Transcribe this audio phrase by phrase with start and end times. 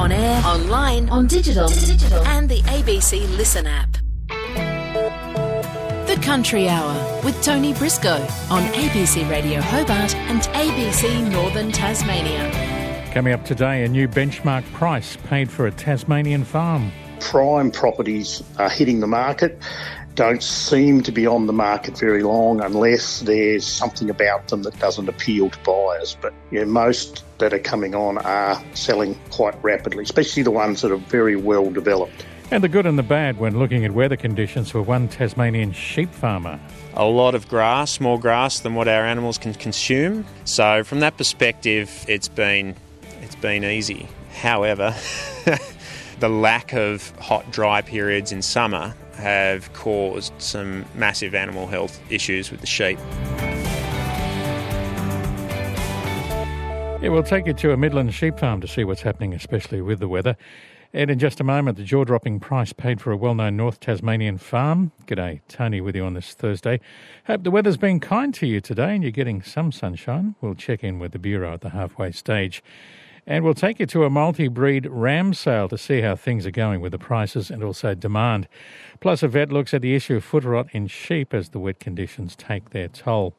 [0.00, 3.98] on air, online, on digital, digital, and the ABC Listen app.
[6.06, 13.10] The Country Hour with Tony Briscoe on ABC Radio Hobart and ABC Northern Tasmania.
[13.12, 16.90] Coming up today, a new benchmark price paid for a Tasmanian farm.
[17.20, 19.60] Prime properties are hitting the market
[20.14, 24.78] don't seem to be on the market very long unless there's something about them that
[24.78, 26.16] doesn't appeal to buyers.
[26.20, 30.92] But yeah, most that are coming on are selling quite rapidly, especially the ones that
[30.92, 32.24] are very well developed.
[32.50, 36.10] And the good and the bad when looking at weather conditions for one Tasmanian sheep
[36.10, 36.58] farmer.
[36.94, 40.26] A lot of grass, more grass than what our animals can consume.
[40.44, 42.74] So from that perspective, it's been
[43.22, 44.08] it's been easy.
[44.40, 44.96] However,
[46.18, 52.50] the lack of hot, dry periods in summer have caused some massive animal health issues
[52.50, 52.98] with the sheep.
[57.02, 60.00] Yeah, we'll take you to a Midland sheep farm to see what's happening, especially with
[60.00, 60.36] the weather.
[60.92, 63.78] And in just a moment, the jaw dropping price paid for a well known North
[63.78, 64.90] Tasmanian farm.
[65.06, 66.80] G'day, Tony with you on this Thursday.
[67.26, 70.34] Hope the weather's been kind to you today and you're getting some sunshine.
[70.40, 72.62] We'll check in with the Bureau at the halfway stage.
[73.30, 76.50] And we'll take you to a multi breed ram sale to see how things are
[76.50, 78.48] going with the prices and also demand.
[78.98, 81.78] Plus, a vet looks at the issue of foot rot in sheep as the wet
[81.78, 83.36] conditions take their toll.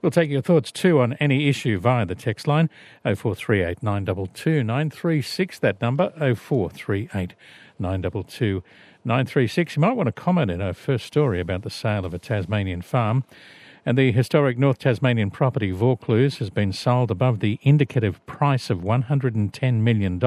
[0.00, 2.70] We'll take your thoughts too on any issue via the text line
[3.02, 5.58] 0438 922 936.
[5.58, 7.34] That number 0438
[7.78, 8.62] 922
[9.04, 9.76] 936.
[9.76, 12.80] You might want to comment in our first story about the sale of a Tasmanian
[12.80, 13.24] farm.
[13.86, 18.78] And the historic North Tasmanian property Vaucluse has been sold above the indicative price of
[18.78, 20.18] $110 million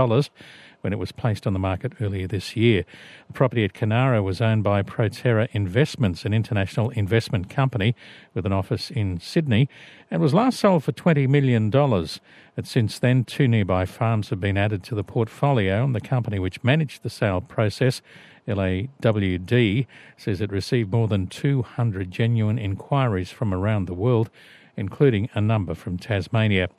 [0.81, 2.85] when it was placed on the market earlier this year.
[3.25, 7.95] The property at Conara was owned by Proterra Investments, an international investment company
[8.35, 9.67] with an office in Sydney,
[10.11, 11.73] and was last sold for $20 million.
[11.73, 16.37] And since then, two nearby farms have been added to the portfolio, and the company
[16.37, 18.03] which managed the sale process
[18.47, 24.29] LAWD says it received more than 200 genuine inquiries from around the world,
[24.75, 26.69] including a number from Tasmania.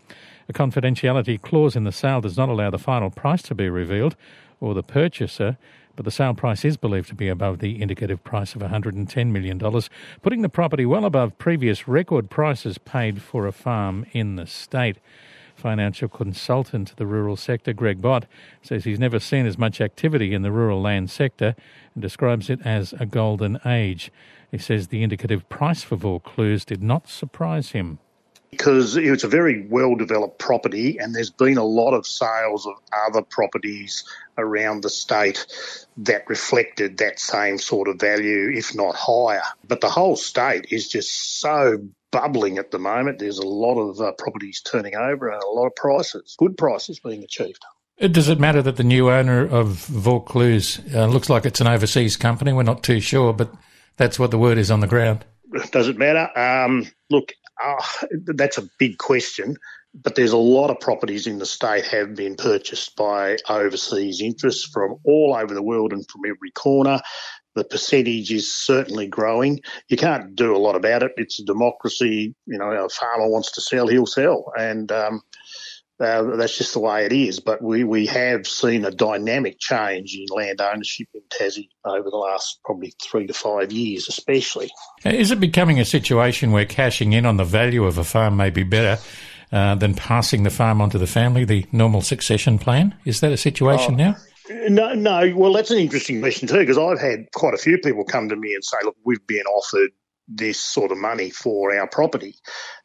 [0.48, 4.16] A confidentiality clause in the sale does not allow the final price to be revealed
[4.60, 5.58] or the purchaser,
[5.94, 9.58] but the sale price is believed to be above the indicative price of $110 million,
[10.22, 14.98] putting the property well above previous record prices paid for a farm in the state.
[15.58, 18.26] Financial consultant to the rural sector, Greg Bott,
[18.62, 21.56] says he's never seen as much activity in the rural land sector
[21.94, 24.12] and describes it as a golden age.
[24.52, 27.98] He says the indicative price for Vaucluse did not surprise him
[28.50, 32.74] because it's a very well developed property and there's been a lot of sales of
[33.06, 34.04] other properties
[34.38, 35.46] around the state
[35.98, 39.42] that reflected that same sort of value, if not higher.
[39.66, 43.18] But the whole state is just so bubbling at the moment.
[43.18, 47.00] There's a lot of uh, properties turning over and a lot of prices, good prices
[47.00, 47.62] being achieved.
[48.00, 51.66] Uh, does it matter that the new owner of Vaucluse uh, looks like it's an
[51.66, 52.52] overseas company?
[52.52, 53.52] We're not too sure, but
[53.96, 55.24] that's what the word is on the ground.
[55.72, 56.30] Does it matter?
[56.38, 57.32] Um, look,
[57.62, 57.82] uh,
[58.26, 59.56] that's a big question,
[59.94, 64.68] but there's a lot of properties in the state have been purchased by overseas interests
[64.72, 67.00] from all over the world and from every corner.
[67.54, 69.60] The percentage is certainly growing.
[69.88, 71.12] You can't do a lot about it.
[71.16, 72.34] It's a democracy.
[72.46, 75.22] You know, a farmer wants to sell, he'll sell, and um,
[76.00, 77.40] uh, that's just the way it is.
[77.40, 82.16] But we, we have seen a dynamic change in land ownership in Tassie over the
[82.16, 84.70] last probably three to five years, especially.
[85.04, 88.50] Is it becoming a situation where cashing in on the value of a farm may
[88.50, 89.02] be better
[89.50, 92.94] uh, than passing the farm on to the family, the normal succession plan?
[93.04, 94.16] Is that a situation oh, now?
[94.50, 95.32] No, no.
[95.36, 98.36] Well, that's an interesting question too, because I've had quite a few people come to
[98.36, 99.90] me and say, "Look, we've been offered
[100.28, 102.34] this sort of money for our property,"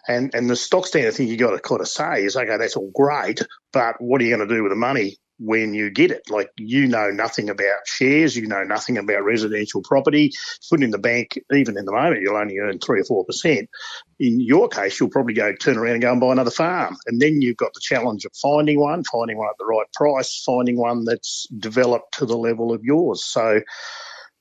[0.07, 2.75] and and the stock standard thing you got to kind of say is, "Okay, that's
[2.75, 3.41] all great,
[3.71, 6.29] but what are you going to do with the money when you get it.
[6.29, 10.31] Like you know nothing about shares, you know nothing about residential property.
[10.69, 13.69] Put in the bank, even in the moment, you'll only earn three or four percent.
[14.19, 17.21] In your case, you'll probably go turn around and go and buy another farm, and
[17.21, 20.77] then you've got the challenge of finding one, finding one at the right price, finding
[20.77, 23.23] one that's developed to the level of yours.
[23.25, 23.61] So.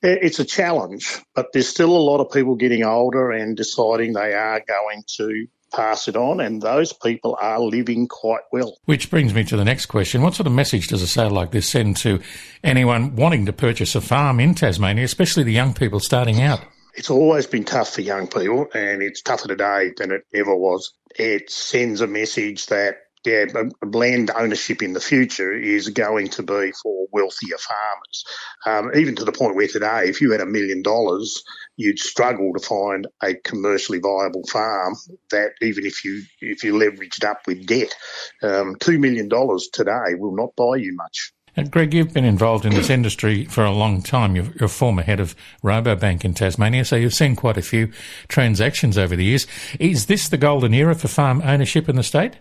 [0.04, 4.34] It's a challenge, but there's still a lot of people getting older and deciding they
[4.34, 8.76] are going to pass it on, and those people are living quite well.
[8.84, 10.22] Which brings me to the next question.
[10.22, 12.20] What sort of message does a sale like this send to
[12.62, 16.60] anyone wanting to purchase a farm in Tasmania, especially the young people starting out?
[16.94, 20.92] It's always been tough for young people, and it's tougher today than it ever was.
[21.18, 23.44] It sends a message that yeah,
[23.82, 28.24] land ownership in the future is going to be for wealthier farmers.
[28.66, 31.44] Um, even to the point where today, if you had a million dollars,
[31.76, 34.94] you'd struggle to find a commercially viable farm
[35.30, 37.94] that even if you if you leveraged up with debt,
[38.42, 41.32] um, two million dollars today will not buy you much.
[41.54, 44.34] And Greg, you've been involved in this industry for a long time.
[44.34, 47.92] You're, you're former head of Rabobank in Tasmania, so you've seen quite a few
[48.28, 49.46] transactions over the years.
[49.78, 52.38] Is this the golden era for farm ownership in the state?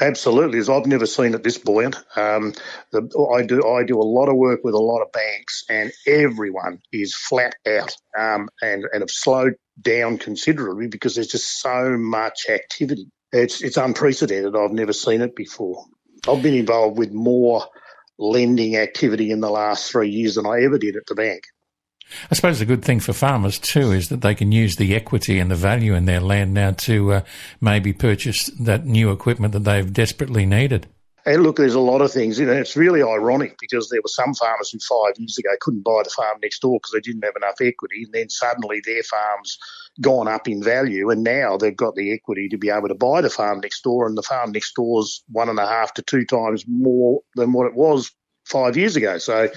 [0.00, 1.96] Absolutely, as I've never seen it this buoyant.
[2.16, 2.52] Um,
[2.90, 3.02] the,
[3.36, 6.80] I do I do a lot of work with a lot of banks, and everyone
[6.92, 12.46] is flat out um, and and have slowed down considerably because there's just so much
[12.48, 13.08] activity.
[13.32, 14.56] It's it's unprecedented.
[14.56, 15.84] I've never seen it before.
[16.28, 17.64] I've been involved with more
[18.18, 21.44] lending activity in the last three years than I ever did at the bank.
[22.30, 25.38] I suppose the good thing for farmers too is that they can use the equity
[25.38, 27.20] and the value in their land now to uh,
[27.60, 30.86] maybe purchase that new equipment that they've desperately needed.
[31.26, 32.38] And look, there's a lot of things.
[32.38, 35.82] You know, it's really ironic because there were some farmers who five years ago couldn't
[35.82, 39.02] buy the farm next door because they didn't have enough equity, and then suddenly their
[39.02, 39.58] farms
[40.00, 43.22] gone up in value, and now they've got the equity to be able to buy
[43.22, 46.02] the farm next door, and the farm next door is one and a half to
[46.02, 48.10] two times more than what it was
[48.44, 49.16] five years ago.
[49.16, 49.48] So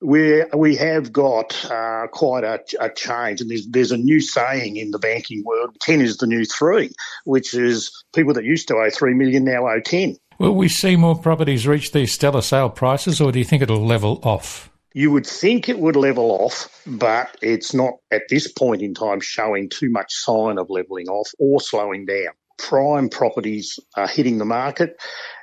[0.00, 4.76] we we have got uh, quite a, a, change, and there's there's a new saying
[4.76, 6.90] in the banking world: ten is the new three,
[7.24, 10.16] which is people that used to owe three million now owe ten.
[10.38, 13.84] Will we see more properties reach these stellar sale prices, or do you think it'll
[13.84, 14.70] level off?
[14.92, 19.20] You would think it would level off, but it's not at this point in time
[19.20, 22.32] showing too much sign of levelling off or slowing down.
[22.58, 25.00] Prime properties are hitting the market,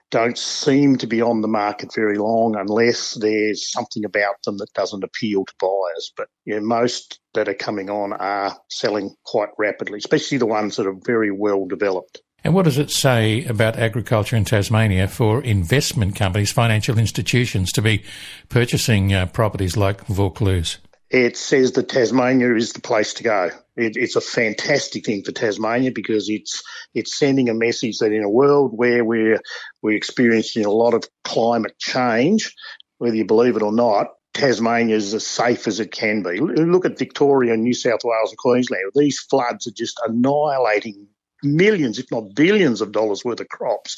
[0.09, 4.71] don't seem to be on the market very long unless there's something about them that
[4.73, 6.11] doesn't appeal to buyers.
[6.15, 10.87] But know, most that are coming on are selling quite rapidly, especially the ones that
[10.87, 12.21] are very well developed.
[12.43, 17.81] And what does it say about agriculture in Tasmania for investment companies, financial institutions, to
[17.81, 18.03] be
[18.47, 20.77] purchasing uh, properties like Vaucluse?
[21.09, 23.49] It says that Tasmania is the place to go.
[23.75, 26.63] It, it's a fantastic thing for Tasmania because it's
[26.93, 29.39] it's sending a message that in a world where we're
[29.81, 32.53] we're experiencing a lot of climate change,
[32.97, 36.39] whether you believe it or not, Tasmania is as safe as it can be.
[36.39, 38.91] Look at Victoria, New South Wales, and Queensland.
[38.93, 41.07] These floods are just annihilating
[41.41, 43.97] millions, if not billions, of dollars worth of crops.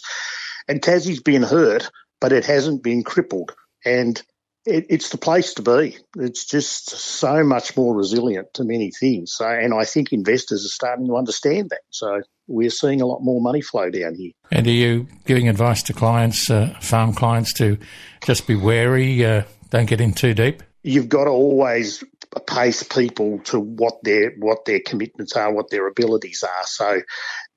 [0.67, 1.89] And Tassie's been hurt,
[2.21, 3.55] but it hasn't been crippled.
[3.83, 4.21] And
[4.69, 5.97] it, it's the place to be.
[6.17, 9.33] It's just so much more resilient to many things.
[9.33, 11.81] So, and I think investors are starting to understand that.
[11.89, 14.31] So we're seeing a lot more money flow down here.
[14.51, 17.77] And are you giving advice to clients, uh, farm clients, to
[18.23, 20.63] just be wary, uh, don't get in too deep?
[20.83, 22.03] You've got to always
[22.45, 26.65] pace people to what their what their commitments are, what their abilities are.
[26.65, 27.01] So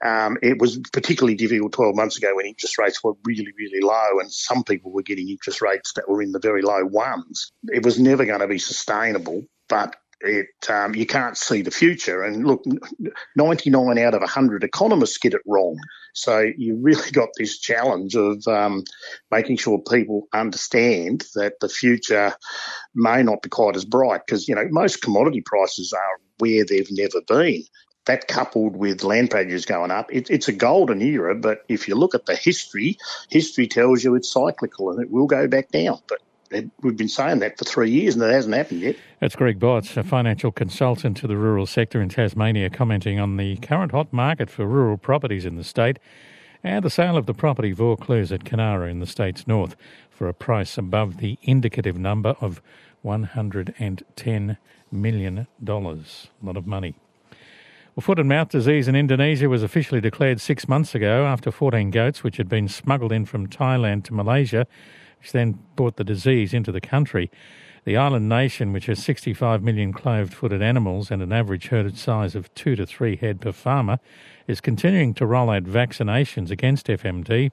[0.03, 4.19] um, it was particularly difficult 12 months ago when interest rates were really, really low,
[4.21, 7.53] and some people were getting interest rates that were in the very low ones.
[7.69, 12.23] It was never going to be sustainable, but it um, you can't see the future.
[12.23, 12.65] And look,
[13.37, 15.79] 99 out of 100 economists get it wrong.
[16.15, 18.85] So you really got this challenge of um,
[19.31, 22.35] making sure people understand that the future
[22.95, 26.91] may not be quite as bright because you know most commodity prices are where they've
[26.91, 27.63] never been
[28.07, 31.35] that coupled with land values going up, it, it's a golden era.
[31.35, 32.99] But if you look at the history,
[33.31, 36.01] history tells you it's cyclical and it will go back down.
[36.09, 36.21] But
[36.51, 38.97] it, we've been saying that for three years and it hasn't happened yet.
[39.21, 43.57] That's Greg Botts, a financial consultant to the rural sector in Tasmania, commenting on the
[43.57, 45.99] current hot market for rural properties in the state
[46.65, 49.75] and the sale of the property Vaucluse at Conara in the state's north
[50.11, 52.63] for a price above the indicative number of
[53.05, 54.57] $110
[54.91, 55.47] million.
[55.67, 56.95] A lot of money.
[57.95, 61.91] Well, foot and mouth disease in Indonesia was officially declared six months ago after 14
[61.91, 64.67] goats, which had been smuggled in from Thailand to Malaysia,
[65.21, 67.31] which then brought the disease into the country.
[67.85, 72.35] The island nation, which has 65 million clove footed animals and an average herd size
[72.35, 73.99] of two to three head per farmer,
[74.47, 77.51] is continuing to roll out vaccinations against FMD.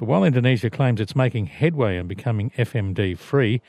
[0.00, 3.60] But while Indonesia claims it's making headway in becoming FMD free,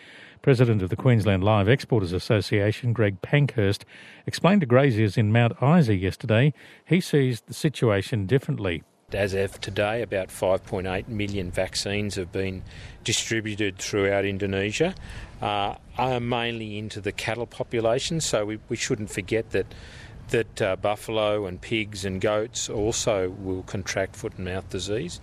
[0.42, 3.84] President of the Queensland Live Exporters Association, Greg Pankhurst,
[4.26, 6.54] explained to graziers in Mount Isa yesterday
[6.86, 8.82] he sees the situation differently.
[9.12, 12.64] As of today, about 5.8 million vaccines have been
[13.04, 14.96] distributed throughout Indonesia,
[15.42, 18.22] uh, are mainly into the cattle population.
[18.22, 19.66] So we, we shouldn't forget that
[20.30, 25.20] that uh, buffalo and pigs and goats also will contract foot and mouth disease.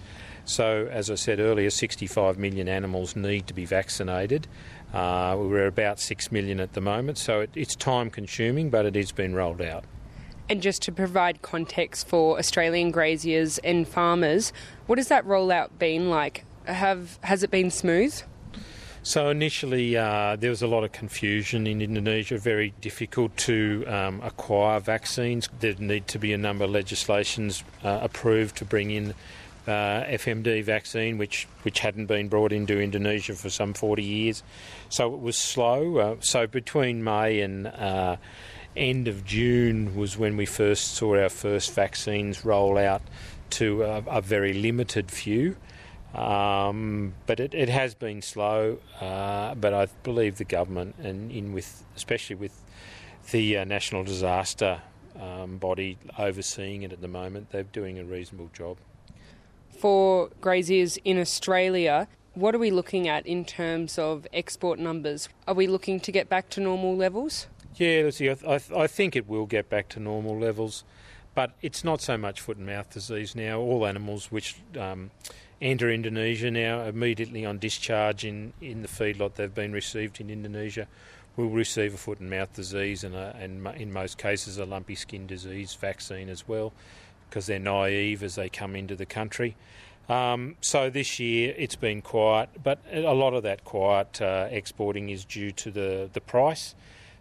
[0.49, 4.49] So, as I said earlier, 65 million animals need to be vaccinated.
[4.95, 8.95] Uh, we're about 6 million at the moment, so it, it's time consuming, but it
[8.95, 9.85] has been rolled out.
[10.49, 14.55] And just to provide context for Australian graziers and farmers,
[14.87, 16.47] what has that rollout been like?
[16.65, 18.19] Have Has it been smooth?
[19.03, 22.39] So initially, uh, there was a lot of confusion in Indonesia.
[22.39, 25.51] Very difficult to um, acquire vaccines.
[25.61, 29.13] There need to be a number of legislations uh, approved to bring in
[29.69, 34.43] uh, FMD vaccine, which which hadn't been brought into Indonesia for some 40 years.
[34.89, 35.99] So it was slow.
[35.99, 38.17] Uh, so between May and uh,
[38.77, 43.03] end of June was when we first saw our first vaccines roll out
[43.51, 45.57] to a, a very limited few.
[46.15, 48.79] Um, but it, it, has been slow.
[48.99, 52.59] Uh, but I believe the government, and in with especially with
[53.31, 54.81] the uh, national disaster
[55.21, 58.79] um, body overseeing it at the moment, they're doing a reasonable job
[59.71, 65.29] for graziers in Australia, what are we looking at in terms of export numbers?
[65.47, 67.49] Are we looking to get back to normal levels?
[67.77, 70.85] Yeah, Lucy, I, th- I think it will get back to normal levels,
[71.35, 73.61] but it's not so much foot and mouth disease now.
[73.61, 75.11] All animals which um,
[75.61, 80.87] enter Indonesia now immediately on discharge in, in the feedlot they've been received in Indonesia
[81.37, 84.97] will receive a foot and mouth disease and, a, and in most cases a lumpy
[84.97, 86.73] skin disease vaccine as well
[87.29, 89.57] because they're naive as they come into the country.
[90.09, 95.11] Um, so this year it's been quiet, but a lot of that quiet uh, exporting
[95.11, 96.75] is due to the, the price.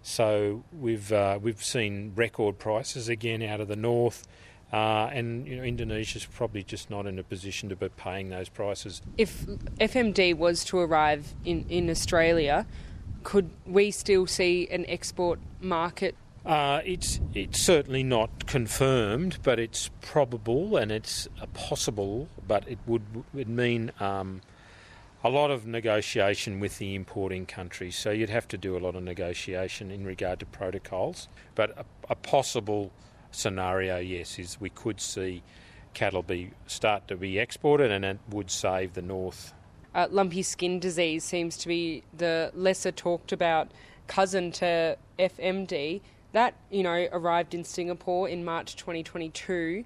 [0.03, 4.25] So we've uh, we've seen record prices again out of the north,
[4.71, 8.47] uh, and you know, Indonesia's probably just not in a position to be paying those
[8.47, 9.01] prices.
[9.17, 12.65] If FMD was to arrive in, in Australia,
[13.23, 16.15] could we still see an export market
[16.47, 22.29] uh, it's it's certainly not confirmed, but it's probable and it's possible.
[22.47, 24.41] But it would would mean um,
[25.25, 27.97] a lot of negotiation with the importing countries.
[27.97, 31.27] So you'd have to do a lot of negotiation in regard to protocols.
[31.53, 32.93] But a, a possible
[33.31, 35.43] scenario, yes, is we could see
[35.93, 39.53] cattle be start to be exported, and it would save the north.
[39.93, 43.71] Uh, lumpy skin disease seems to be the lesser talked about
[44.07, 45.99] cousin to FMD.
[46.37, 49.83] That, you know, arrived in Singapore in March 2022.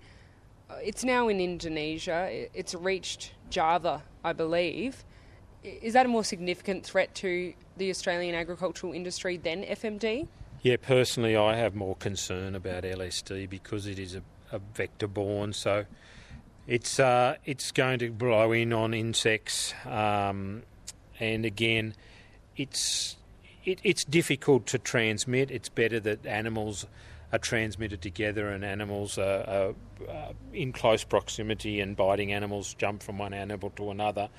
[0.69, 2.27] Uh, it's now in Indonesia.
[2.53, 5.05] It's reached Java, I believe.
[5.63, 10.27] Is that a more significant threat to the Australian agricultural industry than FMD?
[10.61, 15.53] Yeah, personally, I have more concern about LSD because it is a, a vector borne.
[15.53, 15.85] So
[16.67, 20.63] it's uh, it's going to blow in on insects, um,
[21.17, 21.93] and again,
[22.57, 23.15] it's
[23.65, 25.51] it, it's difficult to transmit.
[25.51, 26.85] It's better that animals
[27.31, 29.73] are transmitted together and animals are, are,
[30.09, 34.29] are, in close proximity and biting animals jump from one animal to another.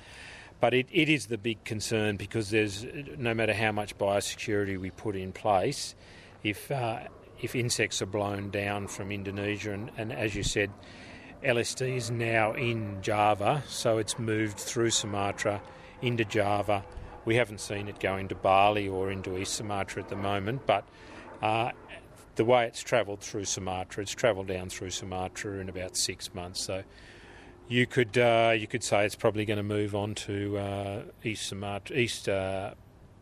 [0.59, 2.85] But it, it is the big concern because there's
[3.17, 5.95] no matter how much biosecurity we put in place,
[6.43, 6.99] if uh,
[7.41, 10.69] if insects are blown down from Indonesia and, and as you said,
[11.43, 15.61] LSD is now in Java, so it's moved through Sumatra
[16.01, 16.85] into Java
[17.25, 20.83] we haven't seen it go into Bali or into East Sumatra at the moment, but
[21.41, 21.71] uh,
[22.35, 26.61] the way it's travelled through Sumatra, it's travelled down through Sumatra in about six months.
[26.61, 26.83] So
[27.67, 31.47] you could uh, you could say it's probably going to move on to uh, East
[31.47, 32.73] Sumatra, East uh,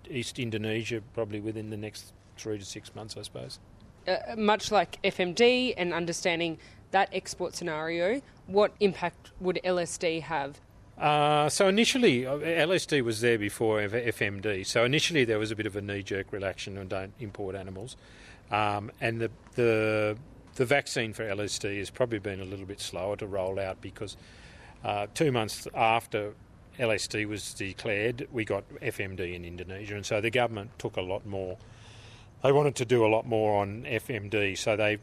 [0.09, 3.59] East Indonesia, probably within the next three to six months, I suppose.
[4.07, 6.57] Uh, much like FMD and understanding
[6.89, 10.59] that export scenario, what impact would LSD have
[10.97, 14.65] uh, so initially, uh, LSD was there before FMD.
[14.65, 17.95] So initially, there was a bit of a knee-jerk reaction and don't import animals.
[18.51, 20.17] Um, and the, the
[20.55, 24.17] the vaccine for LSD has probably been a little bit slower to roll out because
[24.83, 26.33] uh, two months after
[26.77, 31.25] LSD was declared, we got FMD in Indonesia, and so the government took a lot
[31.25, 31.57] more.
[32.43, 34.97] They wanted to do a lot more on FMD, so they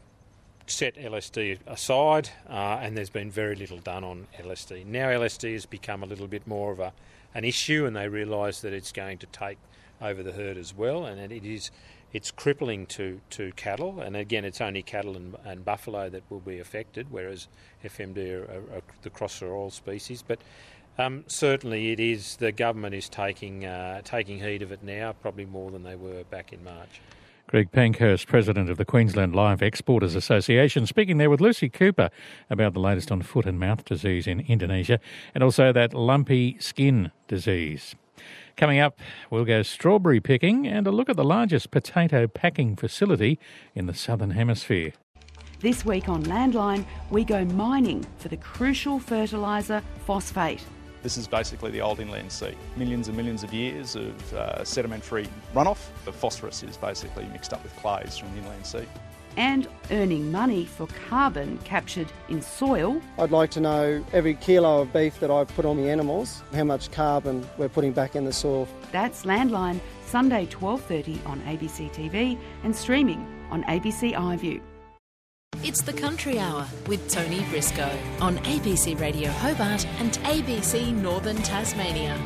[0.69, 4.85] set LSD aside, uh, and there's been very little done on LSD.
[4.85, 6.93] Now LSD has become a little bit more of a
[7.35, 9.57] an issue, and they realise that it's going to take
[10.01, 11.71] over the herd as well, and it is
[12.11, 14.01] it's crippling to, to cattle.
[14.01, 17.47] And again, it's only cattle and, and buffalo that will be affected, whereas
[17.83, 20.23] FMD are, are, are the crosser all species.
[20.27, 20.39] But
[20.97, 25.45] um, certainly, it is the government is taking uh, taking heed of it now, probably
[25.45, 27.01] more than they were back in March.
[27.49, 32.11] Greg Pankhurst, President of the Queensland Live Exporters Association, speaking there with Lucy Cooper
[32.47, 34.99] about the latest on foot and mouth disease in Indonesia
[35.33, 37.95] and also that lumpy skin disease.
[38.55, 38.99] Coming up,
[39.31, 43.39] we'll go strawberry picking and a look at the largest potato packing facility
[43.73, 44.93] in the Southern Hemisphere.
[45.59, 50.63] This week on Landline, we go mining for the crucial fertiliser phosphate.
[51.01, 52.55] This is basically the old inland sea.
[52.75, 55.87] Millions and millions of years of uh, sedimentary runoff.
[56.05, 58.85] The phosphorus is basically mixed up with clays from the inland sea.
[59.37, 63.01] And earning money for carbon captured in soil.
[63.17, 66.65] I'd like to know every kilo of beef that I've put on the animals, how
[66.65, 68.67] much carbon we're putting back in the soil.
[68.91, 74.61] That's Landline, Sunday 12.30 on ABC TV and streaming on ABC iView.
[75.61, 82.17] It's the Country Hour with Tony Briscoe on ABC Radio Hobart and ABC Northern Tasmania.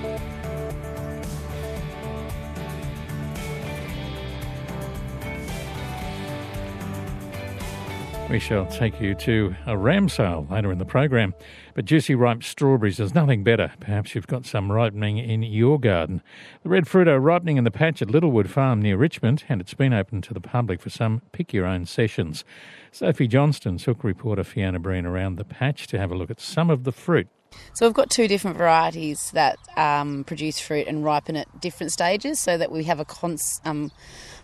[8.29, 11.33] We shall take you to a ram sale later in the program.
[11.75, 13.73] But juicy ripe strawberries, there's nothing better.
[13.79, 16.21] Perhaps you've got some ripening in your garden.
[16.63, 19.73] The red fruit are ripening in the patch at Littlewood Farm near Richmond, and it's
[19.73, 22.45] been open to the public for some pick your own sessions.
[22.93, 26.69] Sophie Johnston took reporter Fiona Breen around the patch to have a look at some
[26.69, 27.27] of the fruit.
[27.73, 32.39] So we've got two different varieties that um, produce fruit and ripen at different stages,
[32.39, 33.91] so that we have a cons- um,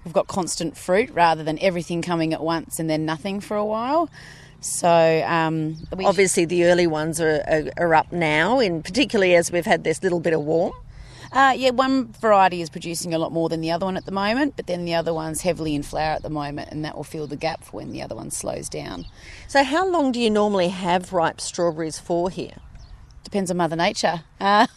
[0.04, 3.66] we've got constant fruit rather than everything coming at once and then nothing for a
[3.66, 4.10] while.
[4.62, 9.52] So um, we obviously the early ones are, are, are up now, in particularly as
[9.52, 10.74] we've had this little bit of warm.
[11.32, 14.12] Uh, yeah, one variety is producing a lot more than the other one at the
[14.12, 17.04] moment, but then the other one's heavily in flower at the moment, and that will
[17.04, 19.06] fill the gap for when the other one slows down.
[19.48, 22.56] So, how long do you normally have ripe strawberries for here?
[23.24, 24.24] Depends on Mother Nature.
[24.42, 24.68] Uh,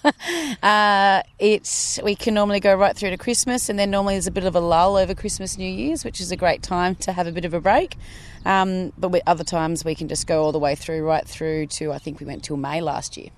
[0.61, 4.32] uh, it we can normally go right through to Christmas, and then normally there's a
[4.32, 7.28] bit of a lull over Christmas, New Year's, which is a great time to have
[7.28, 7.97] a bit of a break.
[8.44, 11.68] Um, but with other times we can just go all the way through, right through
[11.78, 13.30] to I think we went till May last year.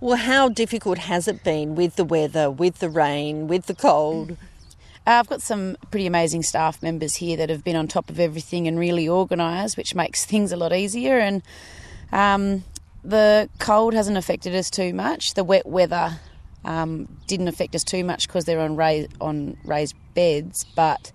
[0.00, 4.32] Well, how difficult has it been with the weather, with the rain, with the cold?
[5.06, 8.18] Uh, I've got some pretty amazing staff members here that have been on top of
[8.18, 11.18] everything and really organised, which makes things a lot easier.
[11.18, 11.42] And
[12.12, 12.64] um,
[13.02, 15.34] the cold hasn't affected us too much.
[15.34, 16.18] The wet weather
[16.64, 21.12] um, didn't affect us too much because they're on, ra- on raised beds, but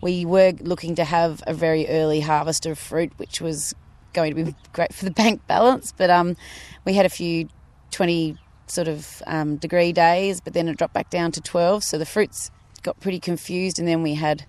[0.00, 3.74] we were looking to have a very early harvest of fruit, which was
[4.12, 5.92] going to be great for the bank balance.
[5.96, 6.36] But um,
[6.84, 7.48] we had a few
[7.94, 8.36] 20
[8.66, 11.84] sort of um, degree days, but then it dropped back down to 12.
[11.84, 12.50] So the fruits
[12.82, 14.46] got pretty confused, and then we had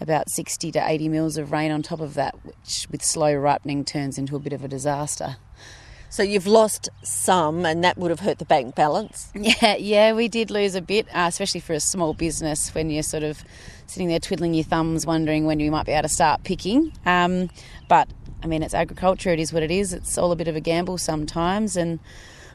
[0.00, 3.84] about 60 to 80 mils of rain on top of that, which with slow ripening
[3.84, 5.36] turns into a bit of a disaster.
[6.08, 9.30] So you've lost some, and that would have hurt the bank balance.
[9.34, 13.02] Yeah, yeah, we did lose a bit, uh, especially for a small business when you're
[13.02, 13.44] sort of
[13.86, 16.92] sitting there twiddling your thumbs, wondering when you might be able to start picking.
[17.04, 17.50] Um,
[17.88, 18.08] but
[18.42, 19.92] I mean, it's agriculture; it is what it is.
[19.92, 21.98] It's all a bit of a gamble sometimes, and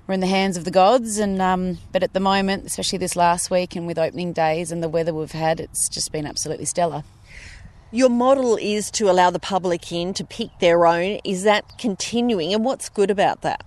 [0.08, 1.18] we're in the hands of the gods.
[1.18, 4.82] And um, but at the moment, especially this last week and with opening days and
[4.82, 7.04] the weather we've had, it's just been absolutely stellar.
[7.92, 11.20] Your model is to allow the public in to pick their own.
[11.26, 13.66] Is that continuing, and what's good about that?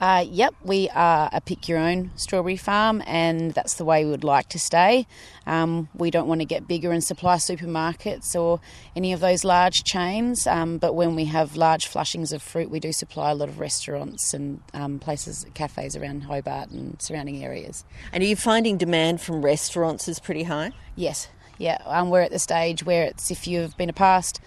[0.00, 4.10] Uh, yep, we are a pick your own strawberry farm, and that's the way we
[4.10, 5.06] would like to stay.
[5.46, 8.60] Um, we don't want to get bigger and supply supermarkets or
[8.96, 12.80] any of those large chains, um, but when we have large flushings of fruit, we
[12.80, 17.84] do supply a lot of restaurants and um, places, cafes around Hobart and surrounding areas.
[18.12, 20.72] And are you finding demand from restaurants is pretty high?
[20.96, 21.28] Yes,
[21.58, 21.78] yeah.
[21.86, 24.40] Um, we're at the stage where it's if you've been a past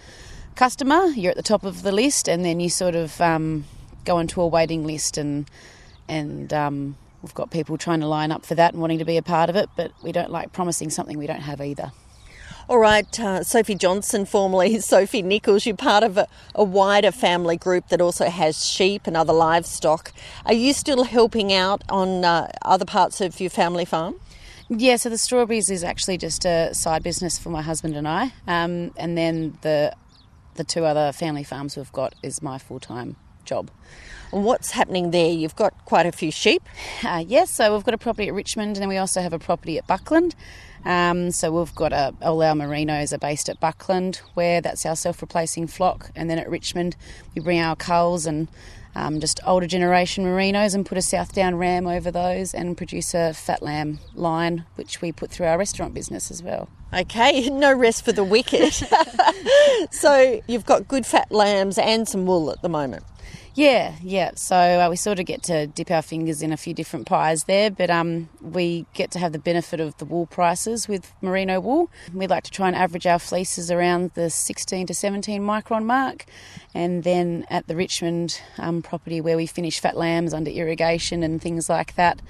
[0.54, 3.64] customer, you're at the top of the list, and then you sort of um,
[4.04, 5.48] go into a waiting list and
[6.08, 9.16] and um, we've got people trying to line up for that and wanting to be
[9.16, 11.92] a part of it, but we don't like promising something we don't have either.
[12.68, 17.56] All right, uh, Sophie Johnston, formerly Sophie Nichols, you're part of a, a, wider family
[17.56, 20.12] group that also has sheep and other livestock.
[20.44, 24.16] Are you still helping out on uh, other parts of your family farm?
[24.68, 28.32] Yeah, so the strawberries is actually just a side business for my husband and I,
[28.46, 29.94] um, and then the
[30.56, 33.16] the two other family farms we've got is my full time
[33.48, 33.70] job.
[34.32, 35.30] And what's happening there?
[35.30, 36.62] You've got quite a few sheep.
[37.02, 39.38] Uh, yes, so we've got a property at Richmond, and then we also have a
[39.38, 40.34] property at Buckland.
[40.84, 44.94] Um, so we've got a, all our merinos are based at Buckland, where that's our
[44.94, 46.96] self-replacing flock, and then at Richmond
[47.34, 48.48] we bring our culls and
[48.94, 53.32] um, just older generation merinos and put a Southdown ram over those and produce a
[53.32, 56.68] fat lamb line, which we put through our restaurant business as well.
[56.92, 58.72] Okay, no rest for the wicked.
[59.90, 63.04] so you've got good fat lambs and some wool at the moment.
[63.58, 64.30] Yeah, yeah.
[64.36, 67.42] So uh, we sort of get to dip our fingers in a few different pies
[67.48, 71.58] there, but um, we get to have the benefit of the wool prices with merino
[71.58, 71.90] wool.
[72.14, 76.26] We like to try and average our fleeces around the 16 to 17 micron mark,
[76.72, 81.42] and then at the Richmond um, property where we finish fat lambs under irrigation and
[81.42, 82.22] things like that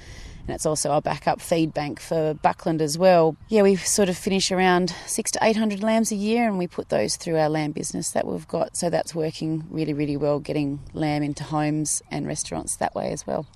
[0.49, 3.37] and it's also our backup feed bank for Buckland as well.
[3.49, 6.67] Yeah, we sort of finish around six to eight hundred lambs a year, and we
[6.67, 8.75] put those through our lamb business that we've got.
[8.75, 13.27] So that's working really, really well, getting lamb into homes and restaurants that way as
[13.27, 13.47] well.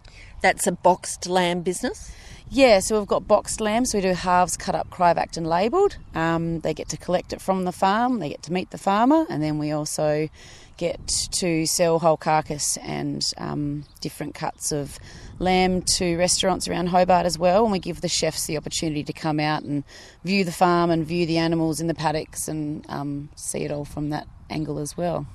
[0.42, 2.12] That's a boxed lamb business.
[2.50, 3.94] Yeah, so we've got boxed lambs.
[3.94, 5.96] We do halves cut up, cryovac and labelled.
[6.14, 8.18] Um, they get to collect it from the farm.
[8.18, 10.28] They get to meet the farmer, and then we also
[10.76, 14.98] get to sell whole carcass and um, different cuts of
[15.38, 17.64] lamb to restaurants around Hobart as well.
[17.64, 19.84] And we give the chefs the opportunity to come out and
[20.24, 23.84] view the farm and view the animals in the paddocks and um, see it all
[23.84, 25.26] from that angle as well.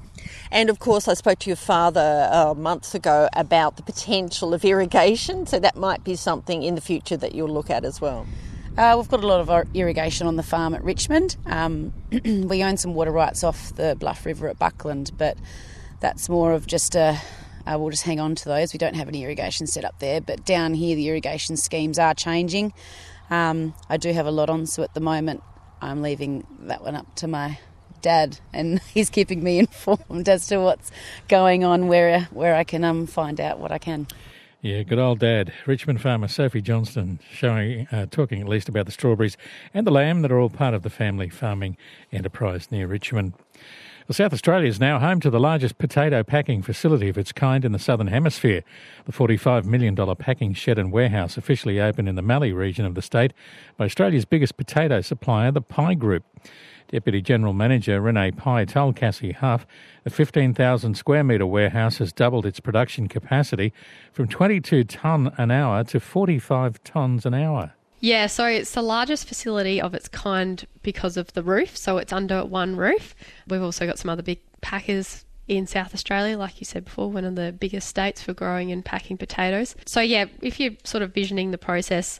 [0.51, 4.65] And of course, I spoke to your father uh, months ago about the potential of
[4.65, 8.25] irrigation, so that might be something in the future that you'll look at as well.
[8.77, 11.35] Uh, we've got a lot of irrigation on the farm at Richmond.
[11.47, 15.35] Um, we own some water rights off the Bluff River at Buckland, but
[15.99, 17.19] that's more of just a.
[17.65, 18.73] Uh, we'll just hang on to those.
[18.73, 22.13] We don't have any irrigation set up there, but down here the irrigation schemes are
[22.13, 22.71] changing.
[23.31, 25.41] Um, I do have a lot on, so at the moment
[25.81, 27.57] I'm leaving that one up to my
[28.03, 30.91] dad, and he's keeping me informed as to what's
[31.27, 34.05] going on, where where I can um, find out what I can.
[34.67, 35.53] Yeah, good old dad.
[35.65, 39.37] Richmond farmer Sophie Johnston showing, uh, talking at least about the strawberries
[39.73, 41.77] and the lamb that are all part of the family farming
[42.11, 43.31] enterprise near Richmond.
[44.09, 47.63] Well, South Australia is now home to the largest potato packing facility of its kind
[47.63, 48.61] in the Southern Hemisphere.
[49.05, 53.01] The $45 million packing shed and warehouse officially opened in the Mallee region of the
[53.01, 53.31] state
[53.77, 56.25] by Australia's biggest potato supplier, the Pye Group.
[56.87, 59.67] Deputy General Manager Renee Pye told Cassie Huff
[60.03, 63.73] the 15,000 square metre warehouse has doubled its production capacity
[64.13, 67.73] from 22 tonne an hour to 45 tonnes an hour.
[67.99, 71.75] Yeah, so it's the largest facility of its kind because of the roof.
[71.75, 73.15] So it's under one roof.
[73.47, 77.25] We've also got some other big packers in South Australia, like you said before, one
[77.25, 79.75] of the biggest states for growing and packing potatoes.
[79.85, 82.19] So, yeah, if you're sort of visioning the process,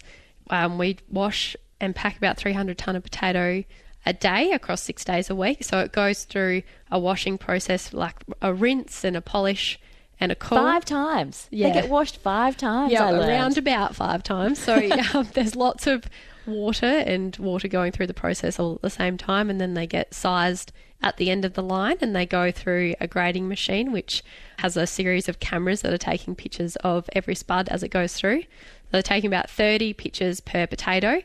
[0.50, 3.64] um, we wash and pack about 300 tonne of potato
[4.08, 5.66] a day across six days a week.
[5.66, 9.80] So it goes through a washing process like a rinse and a polish
[10.18, 10.58] and a cool.
[10.58, 11.50] Five times.
[11.52, 11.68] Yeah.
[11.68, 12.94] They get washed five times.
[12.94, 14.60] Yeah, around about five times.
[14.60, 14.76] So
[15.14, 16.06] um, there's lots of
[16.48, 19.86] water and water going through the process all at the same time, and then they
[19.86, 23.92] get sized at the end of the line and they go through a grading machine
[23.92, 24.24] which
[24.58, 28.14] has a series of cameras that are taking pictures of every spud as it goes
[28.14, 28.42] through.
[28.42, 28.48] So
[28.94, 31.22] they're taking about 30 pictures per potato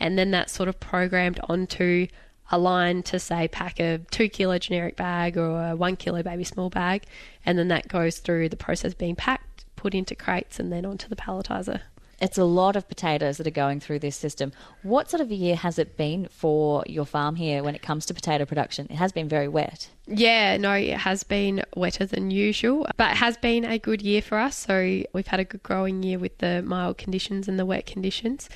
[0.00, 2.06] and then that's sort of programmed onto
[2.50, 6.44] a line to say pack a two kilo generic bag or a one kilo baby
[6.44, 7.04] small bag,
[7.44, 11.08] and then that goes through the process being packed, put into crates, and then onto
[11.08, 11.80] the palletizer.
[12.20, 14.52] It's a lot of potatoes that are going through this system.
[14.82, 18.06] What sort of a year has it been for your farm here when it comes
[18.06, 18.88] to potato production?
[18.90, 19.88] It has been very wet.
[20.08, 24.20] Yeah, no, it has been wetter than usual, but it has been a good year
[24.20, 24.56] for us.
[24.56, 28.48] So we've had a good growing year with the mild conditions and the wet conditions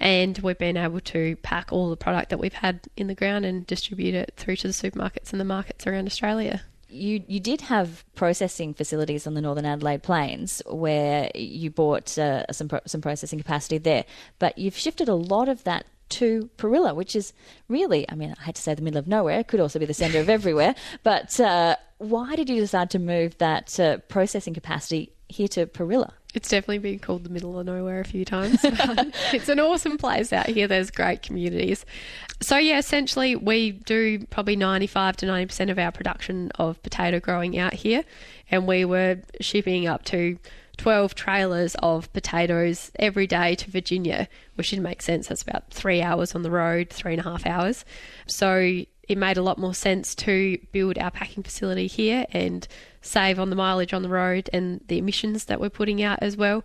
[0.00, 3.44] and we've been able to pack all the product that we've had in the ground
[3.44, 6.62] and distribute it through to the supermarkets and the markets around Australia.
[6.88, 12.50] You you did have processing facilities on the Northern Adelaide Plains where you bought uh,
[12.50, 14.04] some pro- some processing capacity there,
[14.40, 17.32] but you've shifted a lot of that to Parilla, which is
[17.68, 19.86] really, I mean, I had to say the middle of nowhere, it could also be
[19.86, 24.52] the centre of everywhere, but uh, why did you decide to move that uh, processing
[24.52, 26.12] capacity here to Parilla?
[26.32, 28.60] It's definitely been called the middle of nowhere a few times.
[28.62, 30.68] it's an awesome place out here.
[30.68, 31.84] There's great communities.
[32.40, 37.58] So, yeah, essentially, we do probably 95 to 90% of our production of potato growing
[37.58, 38.04] out here.
[38.50, 40.38] And we were shipping up to
[40.76, 45.26] 12 trailers of potatoes every day to Virginia, which didn't make sense.
[45.26, 47.84] That's about three hours on the road, three and a half hours.
[48.28, 52.68] So, it made a lot more sense to build our packing facility here and
[53.00, 56.36] save on the mileage on the road and the emissions that we're putting out as
[56.36, 56.64] well.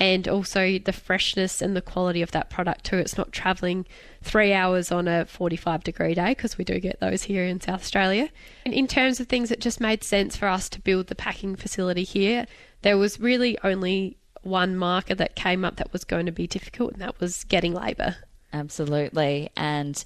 [0.00, 2.98] And also the freshness and the quality of that product too.
[2.98, 3.84] It's not travelling
[4.22, 7.80] three hours on a 45 degree day because we do get those here in South
[7.80, 8.28] Australia.
[8.64, 11.56] And in terms of things, it just made sense for us to build the packing
[11.56, 12.46] facility here.
[12.82, 16.92] There was really only one marker that came up that was going to be difficult,
[16.92, 18.16] and that was getting labour.
[18.52, 19.50] Absolutely.
[19.56, 20.02] And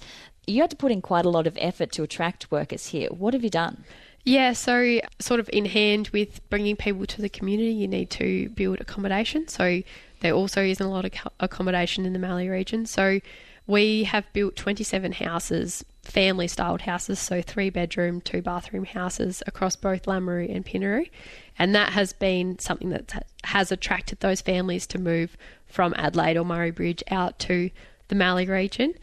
[0.47, 3.09] you had to put in quite a lot of effort to attract workers here.
[3.09, 3.83] What have you done?
[4.25, 8.49] Yeah, so sort of in hand with bringing people to the community, you need to
[8.49, 9.49] build accommodation.
[9.49, 9.81] So
[10.21, 12.85] there also isn't a lot of accommodation in the Mallee region.
[12.85, 13.19] So
[13.67, 19.75] we have built 27 houses, family styled houses, so three bedroom, two bathroom houses across
[19.75, 21.09] both Lameroo and Pinnaroo.
[21.59, 26.45] And that has been something that has attracted those families to move from Adelaide or
[26.45, 27.69] Murray Bridge out to
[28.07, 28.93] the Mallee region.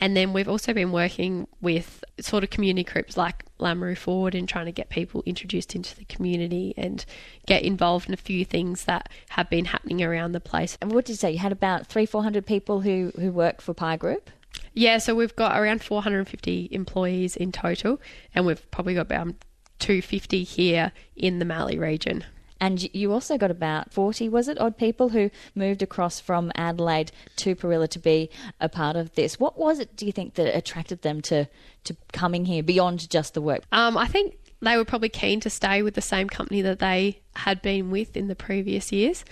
[0.00, 4.48] And then we've also been working with sort of community groups like Lameroo Forward and
[4.48, 7.04] trying to get people introduced into the community and
[7.46, 10.78] get involved in a few things that have been happening around the place.
[10.80, 11.32] And what did you say?
[11.32, 14.30] You had about three, four hundred people who, who work for Pye Group?
[14.72, 18.00] Yeah, so we've got around 450 employees in total,
[18.34, 19.34] and we've probably got about
[19.80, 22.24] 250 here in the Mallee region.
[22.60, 27.12] And you also got about 40, was it, odd people who moved across from Adelaide
[27.36, 29.38] to Parilla to be a part of this.
[29.38, 31.46] What was it, do you think, that attracted them to,
[31.84, 33.62] to coming here beyond just the work?
[33.70, 37.20] Um, I think they were probably keen to stay with the same company that they
[37.36, 39.24] had been with in the previous years.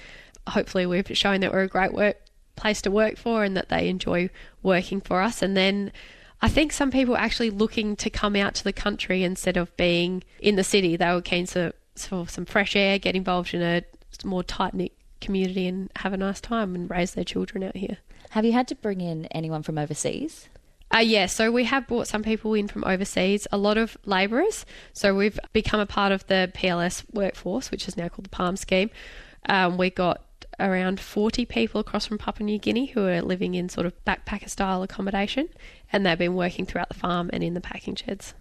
[0.49, 2.19] Hopefully, we've shown that we're a great work
[2.55, 4.31] place to work for and that they enjoy
[4.63, 5.43] working for us.
[5.43, 5.93] And then
[6.41, 9.77] I think some people are actually looking to come out to the country instead of
[9.77, 10.97] being in the city.
[10.97, 13.83] They were keen to for some fresh air, get involved in a
[14.25, 17.99] more tight knit community, and have a nice time and raise their children out here.
[18.31, 20.49] Have you had to bring in anyone from overseas?
[20.95, 24.65] Uh, yeah, so we have brought some people in from overseas, a lot of labourers.
[24.93, 28.57] So we've become a part of the PLS workforce, which is now called the PALM
[28.57, 28.91] scheme.
[29.49, 30.23] Um, we got
[30.59, 34.49] around 40 people across from Papua New Guinea who are living in sort of backpacker
[34.49, 35.49] style accommodation,
[35.93, 38.35] and they've been working throughout the farm and in the packing sheds.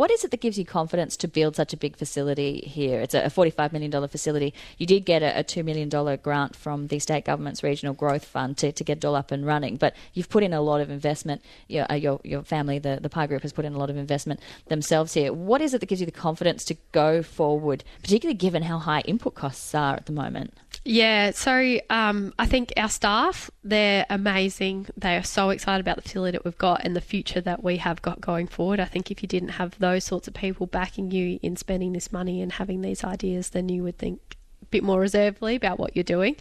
[0.00, 3.02] What is it that gives you confidence to build such a big facility here?
[3.02, 4.54] It's a $45 million facility.
[4.78, 5.90] You did get a, $2 million
[6.22, 9.44] grant from the state government's regional growth fund to, to get it all up and
[9.44, 11.42] running, but you've put in a lot of investment.
[11.68, 13.98] Your, uh, your, your family, the, the Pye Group, has put in a lot of
[13.98, 15.34] investment themselves here.
[15.34, 19.00] What is it that gives you the confidence to go forward, particularly given how high
[19.00, 20.54] input costs are at the moment?
[20.84, 24.86] Yeah, so um, I think our staff, they're amazing.
[24.96, 27.76] They are so excited about the facility that we've got and the future that we
[27.76, 28.80] have got going forward.
[28.80, 32.10] I think if you didn't have those sorts of people backing you in spending this
[32.12, 35.94] money and having these ideas, then you would think a bit more reservedly about what
[35.94, 36.36] you're doing.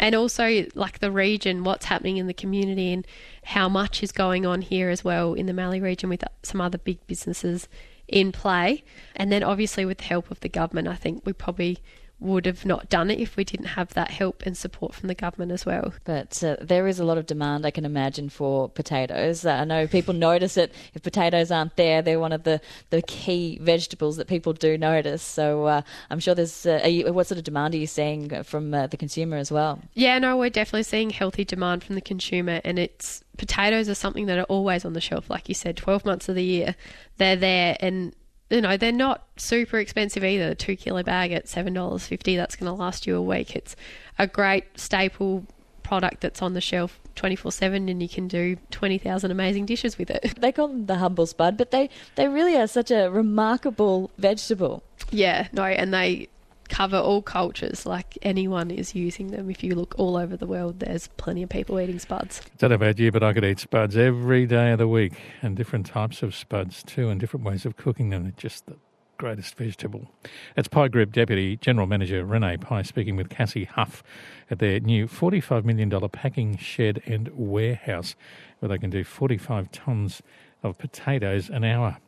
[0.00, 3.06] And also, like the region, what's happening in the community and
[3.44, 6.78] how much is going on here as well in the Mallee region with some other
[6.78, 7.68] big businesses
[8.08, 8.82] in play.
[9.14, 11.78] And then, obviously, with the help of the government, I think we probably
[12.18, 15.14] would have not done it if we didn't have that help and support from the
[15.14, 15.92] government as well.
[16.04, 19.44] But uh, there is a lot of demand, I can imagine, for potatoes.
[19.44, 20.72] Uh, I know people notice it.
[20.94, 25.22] If potatoes aren't there, they're one of the, the key vegetables that people do notice.
[25.22, 26.64] So uh, I'm sure there's.
[26.64, 29.80] Uh, you, what sort of demand are you seeing from uh, the consumer as well?
[29.92, 34.24] Yeah, no, we're definitely seeing healthy demand from the consumer, and it's potatoes are something
[34.26, 36.76] that are always on the shelf, like you said, 12 months of the year.
[37.18, 38.14] They're there, and
[38.50, 40.50] you know, they're not super expensive either.
[40.50, 43.56] A two kilo bag at seven dollars fifty, that's going to last you a week.
[43.56, 43.76] It's
[44.18, 45.46] a great staple
[45.82, 50.10] product that's on the shelf 24 7 and you can do 20,000 amazing dishes with
[50.10, 50.34] it.
[50.40, 54.82] They call them the humble spud, but they, they really are such a remarkable vegetable.
[55.10, 56.28] Yeah, no, and they
[56.66, 57.86] cover all cultures.
[57.86, 59.50] Like anyone is using them.
[59.50, 62.42] If you look all over the world, there's plenty of people eating spuds.
[62.44, 65.14] I don't know about you, but I could eat spuds every day of the week,
[65.42, 68.24] and different types of spuds too, and different ways of cooking them.
[68.24, 68.76] They're just the
[69.18, 70.10] greatest vegetable.
[70.56, 74.02] It's Pye Group Deputy General Manager Renee Pye speaking with Cassie Huff
[74.50, 78.14] at their new $45 million packing shed and warehouse,
[78.58, 80.20] where they can do 45 tonnes
[80.62, 81.98] of potatoes an hour.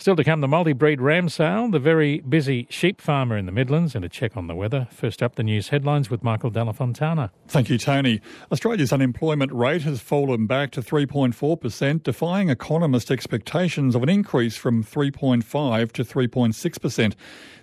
[0.00, 3.52] Still to come, the multi breed ram sale, the very busy sheep farmer in the
[3.52, 4.86] Midlands, and a check on the weather.
[4.92, 7.32] First up, the news headlines with Michael Della Fontana.
[7.48, 8.20] Thank you, Tony.
[8.52, 14.84] Australia's unemployment rate has fallen back to 3.4%, defying economist expectations of an increase from
[14.84, 17.14] 3.5 to 3.6%.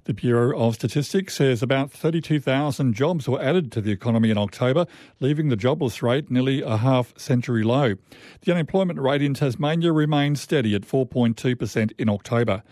[0.04, 4.86] The Bureau of Statistics says about 32,000 jobs were added to the economy in October,
[5.20, 7.96] leaving the jobless rate nearly a half century low.
[8.42, 12.64] The unemployment rate in Tasmania remains steady at 4.2% in October.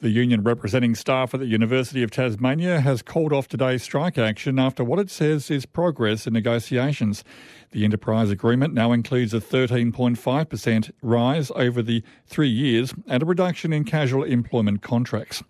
[0.00, 4.58] The union representing staff at the University of Tasmania has called off today's strike action
[4.58, 7.24] after what it says is progress in negotiations.
[7.72, 13.72] The enterprise agreement now includes a 13.5% rise over the three years and a reduction
[13.72, 15.42] in casual employment contracts.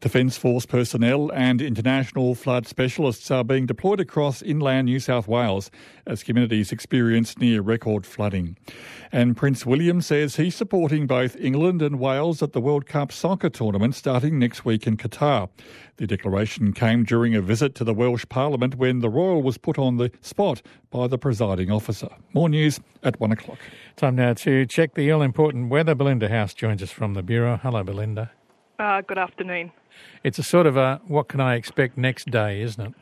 [0.00, 5.70] Defence Force personnel and international flood specialists are being deployed across inland New South Wales
[6.06, 8.56] as communities experience near record flooding.
[9.10, 13.50] And Prince William says he's supporting both England and Wales at the World Cup soccer
[13.50, 15.48] tournament starting next week in Qatar.
[15.98, 19.80] The declaration came during a visit to the Welsh Parliament when the royal was put
[19.80, 22.08] on the spot by the presiding officer.
[22.32, 23.58] More news at one o'clock.
[23.96, 25.96] Time now to check the all important weather.
[25.96, 27.58] Belinda House joins us from the Bureau.
[27.60, 28.30] Hello, Belinda.
[28.78, 29.72] Uh, good afternoon.
[30.22, 32.94] It's a sort of a what can I expect next day, isn't it?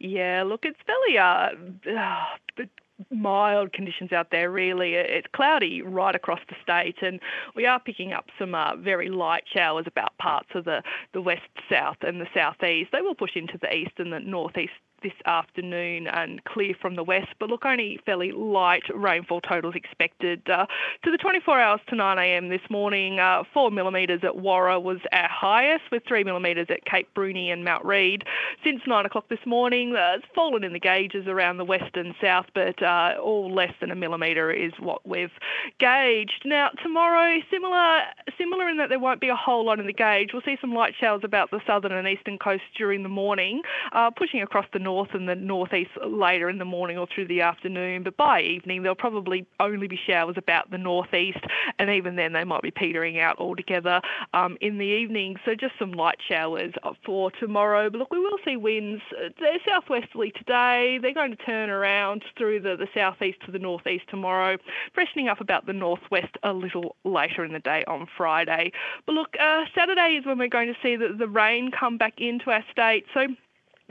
[0.00, 2.64] Yeah, look, it's fairly uh, uh,
[3.10, 4.94] mild conditions out there, really.
[4.94, 7.20] It's cloudy right across the state, and
[7.54, 11.42] we are picking up some uh, very light showers about parts of the, the west,
[11.70, 12.90] south, and the southeast.
[12.92, 14.72] They will push into the east and the northeast
[15.02, 20.48] this afternoon and clear from the west, but look, only fairly light rainfall totals expected.
[20.48, 20.66] Uh,
[21.04, 25.28] to the 24 hours to 9am this morning, uh, 4 millimetres at Warra was our
[25.28, 28.24] highest, with 3 millimetres at Cape Bruny and Mount Read.
[28.64, 32.14] Since 9 o'clock this morning, uh, it's fallen in the gauges around the west and
[32.20, 35.32] south, but uh, all less than a millimetre is what we've
[35.78, 36.42] gauged.
[36.44, 38.02] Now, tomorrow, similar,
[38.38, 40.30] similar in that there won't be a whole lot in the gauge.
[40.32, 43.62] We'll see some light showers about the southern and eastern coast during the morning,
[43.92, 47.26] uh, pushing across the north north and the northeast later in the morning or through
[47.26, 48.02] the afternoon.
[48.02, 51.42] But by evening, there'll probably only be showers about the northeast,
[51.78, 54.02] and even then, they might be petering out altogether
[54.34, 55.36] um, in the evening.
[55.44, 56.74] So just some light showers
[57.06, 57.88] for tomorrow.
[57.88, 59.02] But look, we will see winds.
[59.40, 60.98] They're southwesterly today.
[61.00, 64.58] They're going to turn around through the, the southeast to the northeast tomorrow,
[64.92, 68.72] freshening up about the northwest a little later in the day on Friday.
[69.06, 72.14] But look, uh, Saturday is when we're going to see the, the rain come back
[72.18, 73.06] into our state.
[73.14, 73.28] So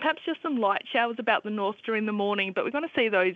[0.02, 2.96] perhaps just some light showers about the north during the morning, but we're going to
[2.96, 3.36] see those,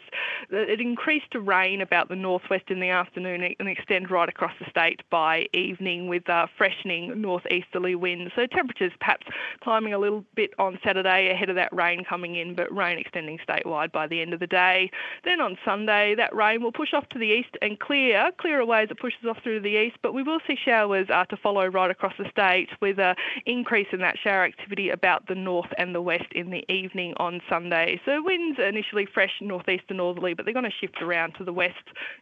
[0.50, 4.70] it increased to rain about the northwest in the afternoon and extend right across the
[4.70, 8.32] state by evening with uh, freshening northeasterly winds.
[8.36, 9.28] So temperatures perhaps
[9.62, 13.40] climbing a little bit on Saturday ahead of that rain coming in, but rain extending
[13.48, 14.90] statewide by the end of the day.
[15.24, 18.84] Then on Sunday, that rain will push off to the east and clear, clear away
[18.84, 21.68] as it pushes off through the east, but we will see showers uh, to follow
[21.68, 25.94] right across the state with an increase in that shower activity about the north and
[25.94, 28.00] the west in the evening on Sunday.
[28.06, 31.44] So winds are initially fresh northeast to northerly, but they're going to shift around to
[31.44, 31.76] the west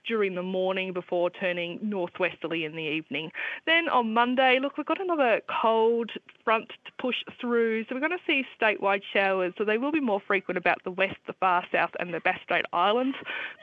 [0.07, 3.31] during the morning before turning northwesterly in the evening.
[3.65, 6.11] Then on Monday, look, we've got another cold
[6.43, 9.53] front to push through, so we're going to see statewide showers.
[9.57, 12.39] So they will be more frequent about the west, the far south, and the Bass
[12.43, 13.17] Strait Islands.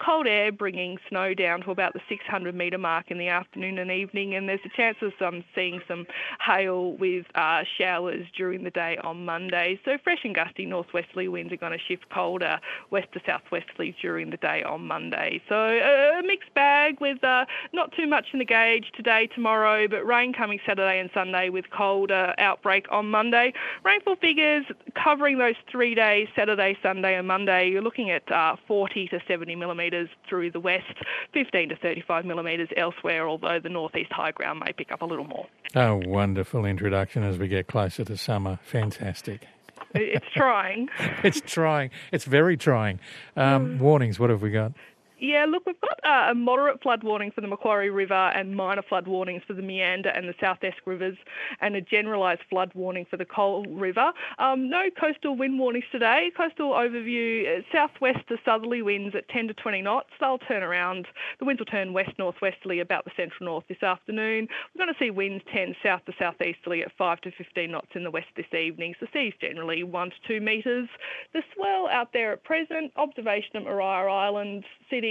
[0.05, 3.91] Cold air bringing snow down to about the 600 metre mark in the afternoon and
[3.91, 6.07] evening, and there's a chance of some seeing some
[6.45, 9.79] hail with uh, showers during the day on Monday.
[9.85, 12.59] So fresh and gusty northwesterly winds are going to shift colder
[12.91, 15.41] west to southwesterly during the day on Monday.
[15.49, 20.07] So a mixed bag with uh, not too much in the gauge today, tomorrow, but
[20.07, 23.53] rain coming Saturday and Sunday with colder outbreak on Monday.
[23.85, 27.71] Rainfall figures covering those three days, Saturday, Sunday, and Monday.
[27.71, 30.95] You're looking at uh, 40 to 70 millimetres through the west,
[31.33, 35.27] 15 to 35 millimetres elsewhere, although the northeast high ground may pick up a little
[35.27, 35.47] more.
[35.75, 38.59] A wonderful introduction as we get closer to summer.
[38.63, 39.47] Fantastic.
[39.95, 40.89] It's trying.
[41.25, 41.91] it's trying.
[42.13, 43.01] It's very trying.
[43.37, 44.73] Um, warnings, what have we got?
[45.21, 48.81] Yeah, look, we've got uh, a moderate flood warning for the Macquarie River and minor
[48.81, 51.19] flood warnings for the Meander and the South Esk rivers,
[51.61, 54.13] and a generalised flood warning for the Coal River.
[54.39, 56.31] Um, no coastal wind warnings today.
[56.35, 60.09] Coastal overview uh, southwest to southerly winds at 10 to 20 knots.
[60.19, 61.07] They'll turn around.
[61.39, 64.49] The winds will turn west northwesterly about the central north this afternoon.
[64.75, 68.05] We're going to see winds 10 south to southeasterly at 5 to 15 knots in
[68.05, 68.95] the west this evening.
[68.99, 70.89] So seas generally 1 to 2 metres.
[71.35, 74.65] The swell out there at present, observation at Maria Island,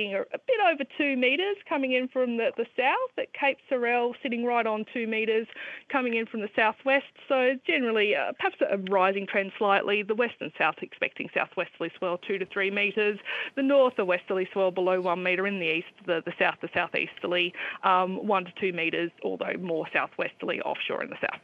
[0.08, 4.46] a bit over two metres coming in from the, the south at Cape Sorel, sitting
[4.46, 5.48] right on two metres
[5.92, 7.06] coming in from the southwest.
[7.28, 10.04] So generally, uh, perhaps a rising trend slightly.
[10.04, 13.20] The west and south expecting southwesterly swell two to three metres.
[13.56, 15.48] The north a westerly swell below one metre.
[15.48, 19.88] In the east, the, the south to southeasterly um, one to two metres, although more
[19.94, 21.42] southwesterly offshore in the south.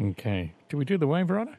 [0.00, 0.52] Okay.
[0.68, 1.56] Did we do the wave rider?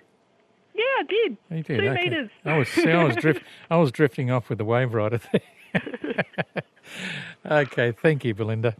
[0.75, 1.37] Yeah, I did.
[1.49, 1.79] You did.
[1.79, 2.03] Two okay.
[2.03, 2.29] metres.
[2.43, 5.41] I was I was drift I was drifting off with the wave rider there.
[7.51, 8.75] okay, thank you, Belinda.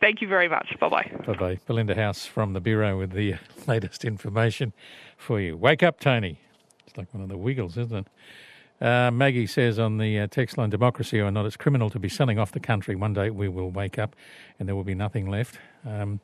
[0.00, 0.74] Thank you very much.
[0.80, 1.10] Bye bye.
[1.26, 1.58] Bye bye.
[1.66, 3.34] Belinda House from the Bureau with the
[3.66, 4.72] latest information
[5.16, 5.56] for you.
[5.56, 6.38] Wake up, Tony.
[6.86, 8.06] It's like one of the Wiggles, isn't it?
[8.84, 12.08] Uh, Maggie says on the uh, text line, democracy or not, it's criminal to be
[12.08, 12.96] selling off the country.
[12.96, 14.16] One day we will wake up
[14.58, 15.60] and there will be nothing left.
[15.86, 16.18] Um,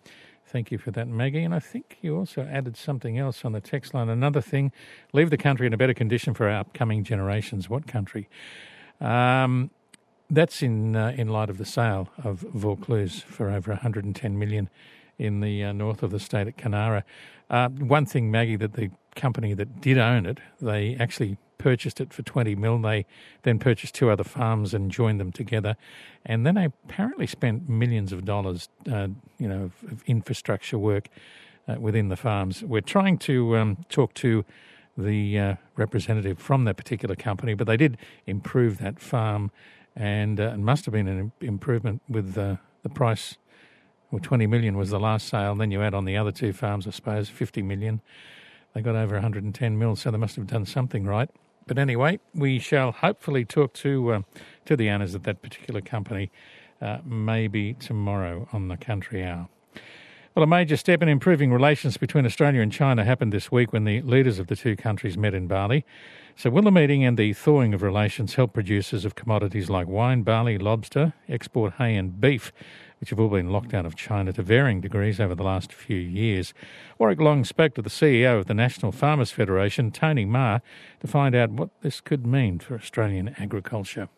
[0.45, 1.45] thank you for that, Maggie.
[1.45, 4.09] And I think you also added something else on the text line.
[4.09, 4.73] Another thing,
[5.13, 7.71] leave the country in a better condition for our upcoming generations.
[7.71, 8.29] What country?
[9.01, 9.71] Um,
[10.31, 14.69] that's in uh, in light of the sale of Vaucluse for over 110 million
[15.19, 17.03] in the uh, north of the state at Conara.
[17.51, 22.13] Uh, one thing, Maggie, that the company that did own it, they actually purchased it
[22.13, 22.79] for 20 mil.
[22.79, 23.05] They
[23.43, 25.77] then purchased two other farms and joined them together,
[26.25, 31.09] and then they apparently spent millions of dollars, uh, you know, of, of infrastructure work
[31.67, 32.63] uh, within the farms.
[32.63, 34.45] We're trying to um, talk to
[34.97, 39.51] the uh, representative from that particular company, but they did improve that farm
[39.99, 43.37] and uh, it must have been an improvement with uh, the price.
[44.11, 45.53] Well, 20 million was the last sale.
[45.53, 48.01] And then you add on the other two farms, I suppose, 50 million.
[48.75, 51.29] They got over 110 mil, so they must have done something right.
[51.67, 54.23] But anyway, we shall hopefully talk to uh,
[54.67, 56.31] to the owners of that particular company
[56.81, 59.49] uh, maybe tomorrow on the Country Hour.
[60.35, 63.85] Well, a major step in improving relations between Australia and China happened this week when
[63.85, 65.85] the leaders of the two countries met in Bali.
[66.37, 70.23] So, will the meeting and the thawing of relations help producers of commodities like wine,
[70.23, 72.53] barley, lobster, export hay, and beef,
[73.01, 75.97] which have all been locked out of China to varying degrees over the last few
[75.97, 76.53] years?
[76.99, 80.61] Warwick Long spoke to the CEO of the National Farmers Federation, Tony Mahar,
[81.01, 84.09] to find out what this could mean for Australian agriculture.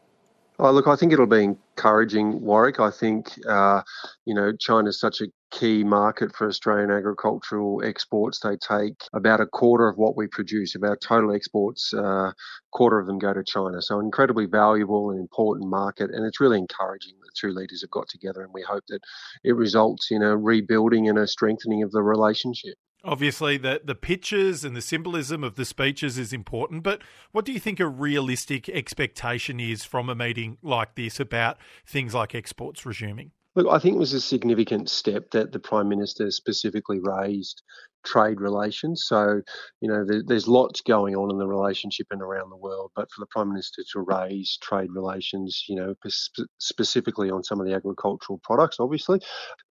[0.63, 2.81] Oh, look, I think it'll be encouraging, Warwick.
[2.81, 3.81] I think, uh,
[4.27, 8.41] you know, China's such a key market for Australian agricultural exports.
[8.41, 12.33] They take about a quarter of what we produce, about total exports, uh,
[12.73, 13.81] quarter of them go to China.
[13.81, 16.11] So, incredibly valuable and important market.
[16.11, 18.43] And it's really encouraging that two leaders have got together.
[18.43, 19.01] And we hope that
[19.43, 22.77] it results in a rebuilding and a strengthening of the relationship.
[23.03, 27.01] Obviously, the, the pictures and the symbolism of the speeches is important, but
[27.33, 32.15] what do you think a realistic expectation is from a meeting like this about things
[32.15, 33.31] like exports resuming?
[33.61, 37.63] Look, I think it was a significant step that the Prime Minister specifically raised
[38.07, 39.05] trade relations.
[39.07, 39.43] So,
[39.83, 43.11] you know, there, there's lots going on in the relationship and around the world, but
[43.13, 47.67] for the Prime Minister to raise trade relations, you know, sp- specifically on some of
[47.67, 49.21] the agricultural products, obviously.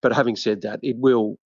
[0.04, 1.40] But having said that, it will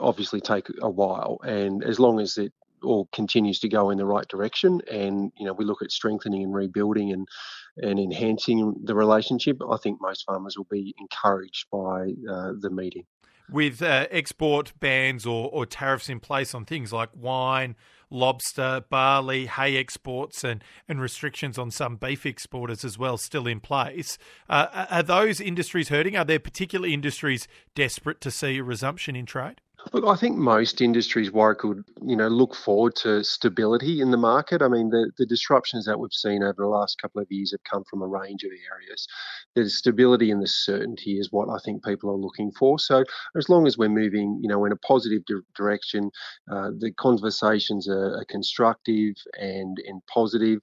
[0.00, 1.38] obviously take a while.
[1.44, 5.44] And as long as it all continues to go in the right direction and you
[5.44, 7.28] know we look at strengthening and rebuilding and
[7.76, 13.04] and enhancing the relationship i think most farmers will be encouraged by uh, the meeting.
[13.50, 17.74] With uh, export bans or, or tariffs in place on things like wine
[18.12, 23.60] lobster barley hay exports and and restrictions on some beef exporters as well still in
[23.60, 24.18] place
[24.48, 26.16] uh, are those industries hurting?
[26.16, 29.60] Are there particular industries desperate to see a resumption in trade
[29.92, 34.16] Look, I think most industries, Warwick, would you know look forward to stability in the
[34.16, 34.62] market.
[34.62, 37.64] I mean, the, the disruptions that we've seen over the last couple of years have
[37.64, 39.06] come from a range of areas.
[39.54, 42.78] The stability and the certainty is what I think people are looking for.
[42.78, 43.04] So
[43.36, 46.10] as long as we're moving, you know, in a positive di- direction,
[46.50, 50.60] uh, the conversations are, are, constructive and and positive.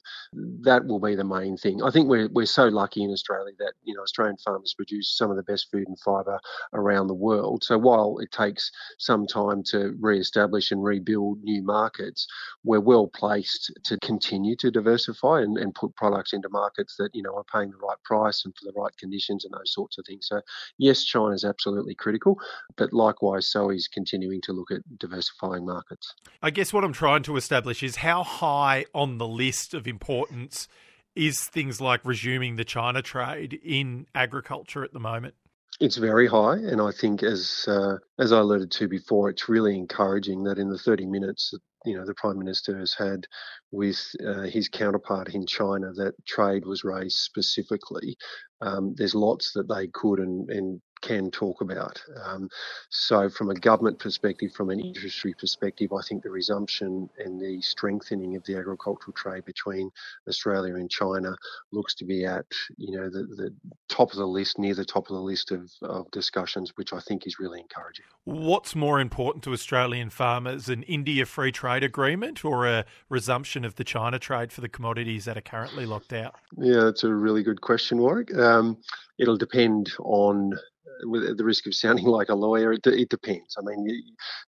[0.61, 1.81] That will be the main thing.
[1.83, 5.31] I think we're we're so lucky in Australia that you know Australian farmers produce some
[5.31, 6.39] of the best food and fibre
[6.73, 7.63] around the world.
[7.63, 8.71] So while it takes
[9.07, 12.27] some time to re-establish and rebuild new markets,
[12.63, 17.23] we're well placed to continue to diversify and, and put products into markets that you
[17.23, 20.05] know are paying the right price and for the right conditions and those sorts of
[20.05, 20.27] things.
[20.27, 20.41] So
[20.77, 22.37] yes, China is absolutely critical,
[22.75, 26.13] but likewise, so is continuing to look at diversifying markets.
[26.43, 30.67] I guess what I'm trying to establish is how high on the list of importance
[31.15, 35.33] is things like resuming the China trade in agriculture at the moment?
[35.79, 39.77] It's very high, and I think as uh, as I alluded to before, it's really
[39.77, 43.27] encouraging that in the 30 minutes that you know the prime minister has had
[43.71, 48.17] with uh, his counterpart in China that trade was raised specifically.
[48.61, 52.01] Um, there's lots that they could and, and can talk about.
[52.25, 52.49] Um,
[52.89, 57.61] so, from a government perspective, from an industry perspective, I think the resumption and the
[57.61, 59.91] strengthening of the agricultural trade between
[60.27, 61.35] Australia and China
[61.71, 62.45] looks to be at
[62.77, 63.53] you know the, the
[63.89, 66.99] top of the list, near the top of the list of, of discussions, which I
[66.99, 68.05] think is really encouraging.
[68.25, 73.75] What's more important to Australian farmers, an India free trade agreement or a resumption of
[73.75, 76.35] the China trade for the commodities that are currently locked out?
[76.57, 78.35] Yeah, that's a really good question, Warwick.
[78.35, 78.77] Um,
[79.17, 80.57] it'll depend on
[81.03, 83.55] with the risk of sounding like a lawyer, it, it depends.
[83.57, 83.87] I mean,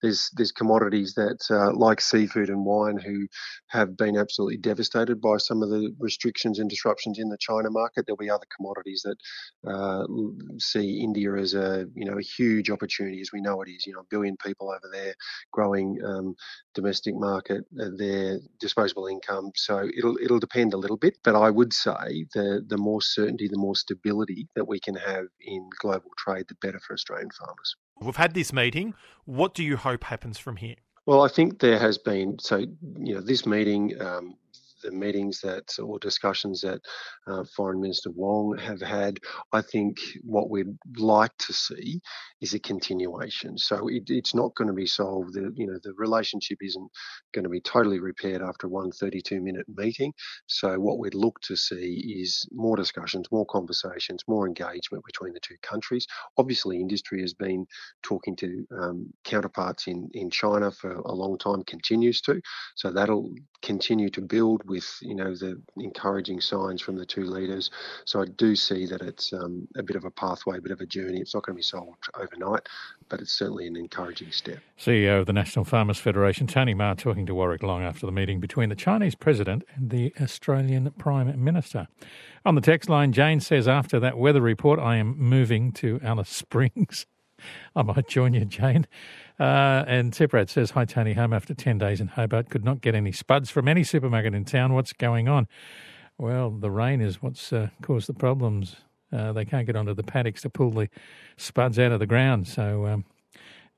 [0.02, 3.26] there's there's commodities that uh, like seafood and wine who
[3.68, 8.06] have been absolutely devastated by some of the restrictions and disruptions in the China market.
[8.06, 10.06] There'll be other commodities that uh,
[10.58, 13.86] see India as a you know a huge opportunity, as we know it is.
[13.86, 15.14] You know, a billion people over there,
[15.52, 16.34] growing um,
[16.74, 19.50] domestic market, uh, their disposable income.
[19.56, 23.48] So it'll it'll depend a little bit, but I would say the the more certainty,
[23.48, 27.30] the more stability that we can have in global trade trade, the better for Australian
[27.30, 27.76] farmers.
[28.00, 28.94] We've had this meeting.
[29.24, 30.76] What do you hope happens from here?
[31.06, 34.00] Well, I think there has been so you know this meeting.
[34.00, 34.36] Um,
[34.82, 36.80] the meetings that or discussions that
[37.26, 39.18] uh, Foreign Minister Wong have had,
[39.52, 42.00] I think what we'd like to see
[42.40, 43.58] is a continuation.
[43.58, 45.34] So it, it's not going to be solved.
[45.34, 46.90] The, you know, the relationship isn't
[47.32, 50.12] going to be totally repaired after one 32 minute meeting.
[50.46, 55.40] So what we'd look to see is more discussions, more conversations, more engagement between the
[55.40, 56.06] two countries.
[56.36, 57.66] Obviously, industry has been
[58.02, 62.40] talking to um, counterparts in, in China for a long time, continues to.
[62.76, 67.70] So that'll continue to build with you know the encouraging signs from the two leaders.
[68.04, 70.80] So I do see that it's um, a bit of a pathway, a bit of
[70.80, 71.20] a journey.
[71.20, 72.68] It's not going to be solved overnight,
[73.08, 74.58] but it's certainly an encouraging step.
[74.78, 78.40] CEO of the National Farmers Federation, Tony Mahar, talking to Warwick Long after the meeting
[78.40, 81.88] between the Chinese president and the Australian Prime Minister.
[82.44, 86.30] On the text line, Jane says, after that weather report, I am moving to Alice
[86.30, 87.06] Springs.
[87.74, 88.86] I might join you, Jane.
[89.38, 92.50] Uh, and Tiprat says, Hi, Tony, home after 10 days in Hobart.
[92.50, 94.72] Could not get any spuds from any supermarket in town.
[94.72, 95.46] What's going on?
[96.18, 98.76] Well, the rain is what's uh, caused the problems.
[99.12, 100.88] Uh, they can't get onto the paddocks to pull the
[101.36, 102.48] spuds out of the ground.
[102.48, 103.04] So um,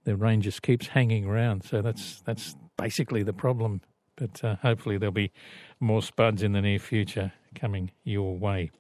[0.05, 1.65] the rain just keeps hanging around.
[1.65, 3.83] So that's, that's basically the problem.
[4.17, 5.33] But uh, hopefully there'll be
[5.79, 8.71] more spuds in the near future coming your way.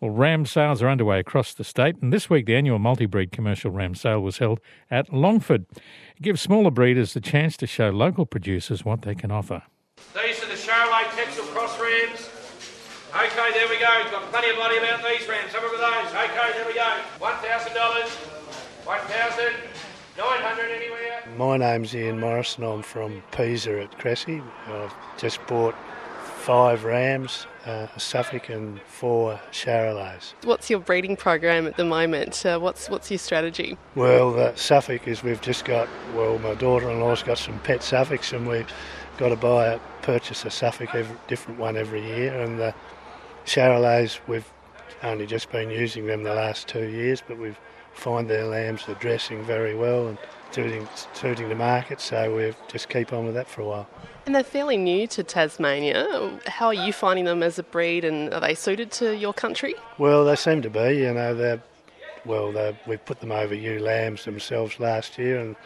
[0.00, 3.72] Well, ram sales are underway across the state, and this week the annual multi-breed commercial
[3.72, 5.66] ram sale was held at Longford.
[6.16, 9.62] It gives smaller breeders the chance to show local producers what they can offer.
[10.14, 12.30] These are the Charolais Texel Cross rams.
[13.10, 13.86] Okay, there we go.
[14.12, 15.52] Got plenty of body about these rams.
[15.52, 16.14] Have a look at those.
[16.14, 17.00] Okay, there we go.
[17.18, 18.10] One thousand dollars.
[18.84, 19.54] One thousand.
[20.16, 21.24] Nine hundred anywhere.
[21.36, 22.64] My name's Ian Morrison.
[22.64, 24.42] I'm from Pisa at Cressy.
[24.66, 25.74] I've just bought
[26.48, 30.32] five rams, uh, a Suffolk, and four Charolais.
[30.44, 32.46] What's your breeding program at the moment?
[32.46, 33.76] Uh, what's what's your strategy?
[33.94, 35.86] Well, the Suffolk is we've just got.
[36.14, 38.72] Well, my daughter-in-law's got some pet Suffolks, and we've
[39.18, 42.74] got to buy a purchase a Suffolk, every, different one every year, and the
[43.44, 44.50] Charolais we've
[45.02, 47.60] only just been using them the last two years, but we've
[47.92, 50.16] find their lambs are dressing very well and
[50.50, 53.88] suiting, suiting the market, so we'll just keep on with that for a while.
[54.26, 56.38] And they're fairly new to Tasmania.
[56.46, 59.74] How are you finding them as a breed, and are they suited to your country?
[59.96, 60.98] Well, they seem to be.
[60.98, 61.62] You know, they're
[62.24, 62.52] well.
[62.52, 65.56] They're, we put them over ewe lambs themselves last year, and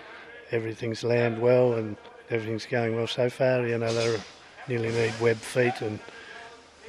[0.51, 1.97] everything's lambed well, and
[2.30, 3.66] everything's going well so far.
[3.66, 4.20] You know, they
[4.68, 5.99] nearly need web feet and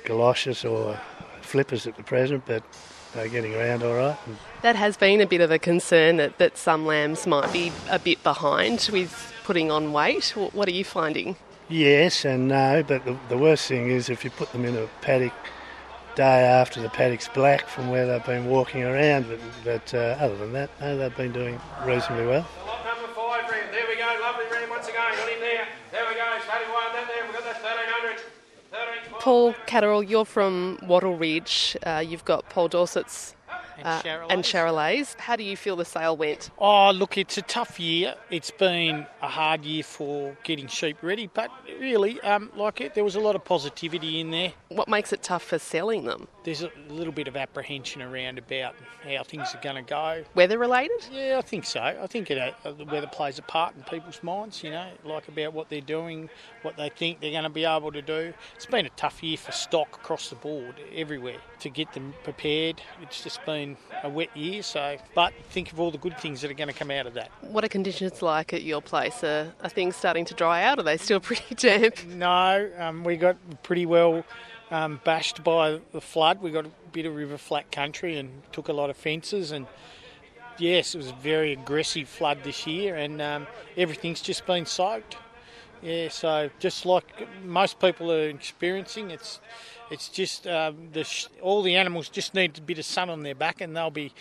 [0.06, 1.00] galoshes or
[1.42, 2.64] flippers at the present, but
[3.14, 4.18] they're getting around all right.
[4.62, 8.00] That has been a bit of a concern that, that some lambs might be a
[8.00, 10.30] bit behind with putting on weight.
[10.30, 11.36] What are you finding?
[11.70, 14.88] Yes and no, but the, the worst thing is if you put them in a
[15.02, 15.34] paddock
[16.16, 19.28] day after the paddock's black from where they've been walking around.
[19.28, 22.46] But, but uh, other than that, no, they've been doing reasonably well.
[22.68, 23.66] Lot number five, Ram.
[23.72, 24.06] There we go.
[24.22, 25.12] Lovely Ram once again.
[25.16, 25.68] Got him there.
[25.92, 26.26] There we go.
[26.46, 26.94] Starting one.
[26.94, 27.24] That there.
[27.26, 28.22] We've got that 1300.
[28.74, 31.78] 13, Paul Catterall, you're from Wattle Ridge.
[31.82, 33.36] Uh, you've got Poll Dorset's
[33.84, 35.20] uh, and Charolais.
[35.20, 36.50] How do you feel the sale went?
[36.58, 38.16] Oh, look, it's a tough year.
[38.30, 43.04] It's been a hard year for getting sheep ready, but really, um, like it, there
[43.04, 44.54] was a lot of positivity in there.
[44.70, 46.28] What makes it tough for selling them?
[46.44, 50.24] There's a little bit of apprehension around about how things are going to go.
[50.36, 51.06] Weather related?
[51.12, 51.82] Yeah, I think so.
[51.82, 55.28] I think it, uh, the weather plays a part in people's minds, you know, like
[55.28, 56.30] about what they're doing,
[56.62, 58.34] what they think they're going to be able to do.
[58.56, 62.82] It's been a tough year for stock across the board, everywhere, to get them prepared.
[63.02, 66.52] It's just been a wet year, so, but think of all the good things that
[66.52, 67.32] are going to come out of that.
[67.42, 69.24] What are conditions like at your place?
[69.24, 70.80] Are, are things starting to dry out?
[70.80, 72.06] Are they still pretty damp?
[72.06, 74.24] No, um, we got pretty well
[74.72, 76.42] um, bashed by the flood.
[76.42, 79.68] We got a bit of river flat country and took a lot of fences and
[80.58, 83.48] yes, it was a very aggressive flood this year and um,
[83.78, 85.18] everything's just been soaked.
[85.82, 89.42] Yeah, so just like most people are experiencing, it's
[89.94, 93.22] it's just um, the sh- all the animals just need a bit of sun on
[93.22, 94.12] their back and they'll be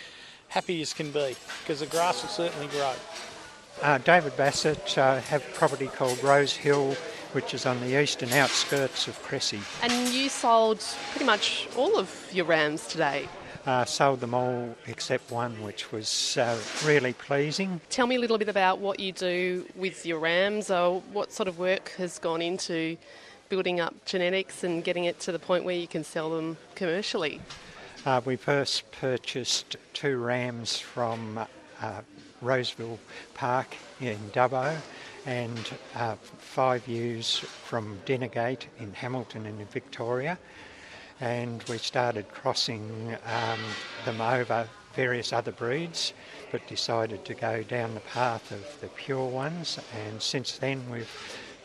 [0.47, 2.93] happy as can be because the grass will certainly grow.
[3.81, 6.95] Uh, David Bassett uh, have a property called Rose Hill,
[7.31, 9.59] which is on the eastern outskirts of Cressy.
[9.81, 13.27] And you sold pretty much all of your rams today.
[13.65, 16.55] Uh, sold them all except one, which was uh,
[16.85, 17.81] really pleasing.
[17.89, 21.47] Tell me a little bit about what you do with your rams, or what sort
[21.47, 22.95] of work has gone into
[23.53, 27.39] building up genetics and getting it to the point where you can sell them commercially.
[28.03, 31.37] Uh, we first purchased two rams from
[31.79, 32.01] uh,
[32.41, 32.97] Roseville
[33.35, 34.75] Park in Dubbo
[35.27, 40.39] and uh, five ewes from Dinnergate in Hamilton in Victoria.
[41.21, 43.59] And we started crossing um,
[44.03, 46.13] them over various other breeds,
[46.51, 49.77] but decided to go down the path of the pure ones.
[50.07, 51.07] And since then, we've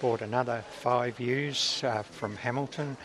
[0.01, 2.97] bought another five ewes uh, from Hamilton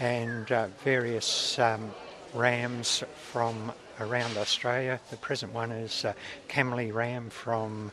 [0.00, 1.90] and uh, various um,
[2.34, 5.00] rams from around Australia.
[5.10, 6.12] The present one is uh,
[6.48, 7.92] Camley Ram from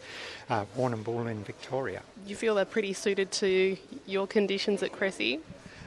[0.49, 2.01] uh, Warrnambool in Victoria.
[2.25, 5.39] You feel they're pretty suited to your conditions at Cressy?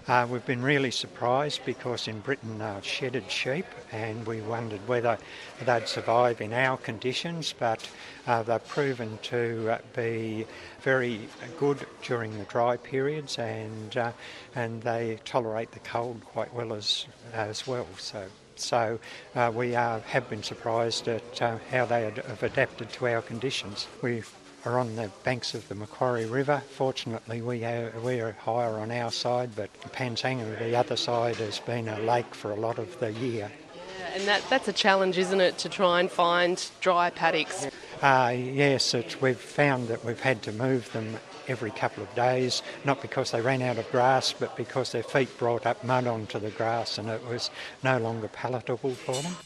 [0.08, 5.16] Uh, we've been really surprised because in Britain uh, shedded sheep and we wondered whether
[5.64, 7.88] they'd survive in our conditions, but
[8.26, 10.44] uh, they've proven to uh, be
[10.80, 11.20] very
[11.60, 14.10] good during the dry periods and uh,
[14.56, 17.86] and they tolerate the cold quite well as as well.
[17.98, 18.26] So.
[18.54, 19.00] So
[19.34, 23.88] uh, we are, have been surprised at how they have adapted to our conditions.
[24.02, 24.30] We've
[24.64, 26.62] are on the banks of the Macquarie River.
[26.70, 31.58] Fortunately, we are, we are higher on our side, but Pansanga, the other side, has
[31.58, 33.50] been a lake for a lot of the year.
[33.98, 37.68] Yeah, and that, that's a challenge, isn't it, to try and find dry paddocks?
[38.00, 41.16] Uh, yes, we've found that we've had to move them
[41.48, 45.36] every couple of days, not because they ran out of grass, but because their feet
[45.38, 47.50] brought up mud onto the grass and it was
[47.82, 49.36] no longer palatable for them.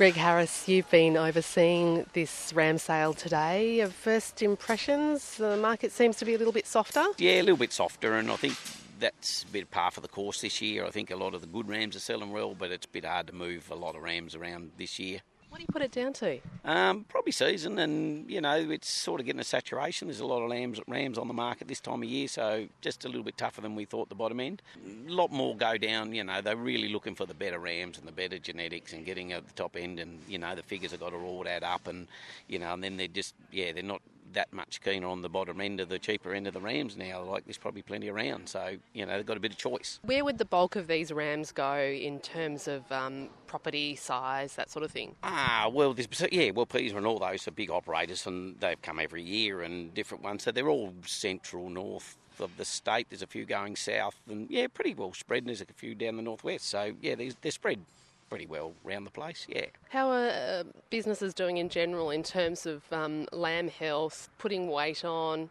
[0.00, 3.84] Greg Harris, you've been overseeing this ram sale today.
[3.84, 7.04] First impressions, the market seems to be a little bit softer.
[7.18, 8.56] Yeah, a little bit softer, and I think
[8.98, 10.86] that's a bit par for the course this year.
[10.86, 13.04] I think a lot of the good rams are selling well, but it's a bit
[13.04, 15.20] hard to move a lot of rams around this year.
[15.50, 16.38] What do you put it down to?
[16.64, 20.06] Um, probably season, and you know it's sort of getting a saturation.
[20.06, 23.04] There's a lot of lambs, rams on the market this time of year, so just
[23.04, 24.62] a little bit tougher than we thought the bottom end.
[25.08, 26.14] A lot more go down.
[26.14, 29.32] You know they're really looking for the better rams and the better genetics and getting
[29.32, 31.88] at the top end, and you know the figures have got to all add up,
[31.88, 32.06] and
[32.46, 35.60] you know and then they're just yeah they're not that much keener on the bottom
[35.60, 37.22] end of the cheaper end of the rams now.
[37.22, 39.98] Like there's probably plenty around, so you know they've got a bit of choice.
[40.04, 44.70] Where would the bulk of these rams go in terms of um, property size, that
[44.70, 45.14] sort of thing?
[45.22, 48.98] Ah, well, there's, yeah, well, Petersburg and all those are big operators, and they've come
[48.98, 50.44] every year and different ones.
[50.44, 53.06] So they're all central north of the state.
[53.10, 55.42] There's a few going south, and yeah, pretty well spread.
[55.42, 56.66] And there's a few down the northwest.
[56.66, 57.80] So yeah, they're, they're spread
[58.30, 59.46] pretty well around the place.
[59.48, 59.66] Yeah.
[59.90, 65.04] How are uh, businesses doing in general in terms of um, lamb health, putting weight
[65.04, 65.50] on?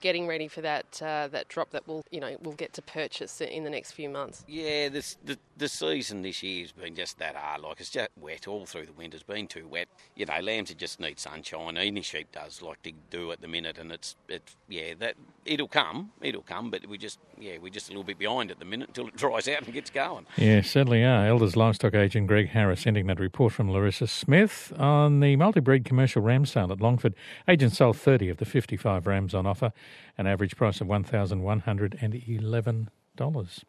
[0.00, 3.40] Getting ready for that uh, that drop that we'll you know we'll get to purchase
[3.40, 4.44] in the next few months.
[4.48, 7.62] Yeah, this, the the season this year's been just that hard.
[7.62, 9.16] Like it's just wet all through the winter.
[9.16, 9.88] It's been too wet.
[10.16, 11.76] You know, lambs just need sunshine.
[11.76, 15.68] Any sheep does like to do at the minute, and it's it's yeah that it'll
[15.68, 18.64] come, it'll come, but we just yeah we're just a little bit behind at the
[18.64, 20.26] minute until it dries out and gets going.
[20.36, 21.26] Yeah, certainly are.
[21.26, 26.22] Elders livestock agent Greg Harris sending that report from Larissa Smith on the multi-breed commercial
[26.22, 27.14] ram sale at Longford.
[27.48, 29.72] Agent sold 30 of the 55 rams on offer
[30.18, 33.64] an average price of $1,111.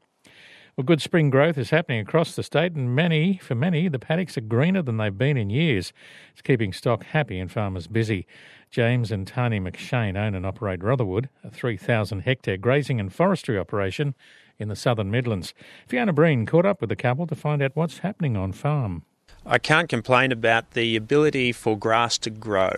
[0.77, 4.37] Well, good spring growth is happening across the state, and many, for many, the paddocks
[4.37, 5.91] are greener than they've been in years.
[6.31, 8.25] It's keeping stock happy and farmers busy.
[8.69, 14.15] James and Tani McShane own and operate Rotherwood, a 3,000 hectare grazing and forestry operation
[14.59, 15.53] in the southern Midlands.
[15.87, 19.03] Fiona Breen caught up with the couple to find out what's happening on farm.
[19.45, 22.71] I can't complain about the ability for grass to grow.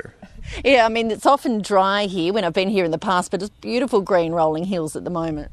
[0.63, 3.41] Yeah, I mean, it's often dry here when I've been here in the past, but
[3.41, 5.51] it's beautiful green rolling hills at the moment.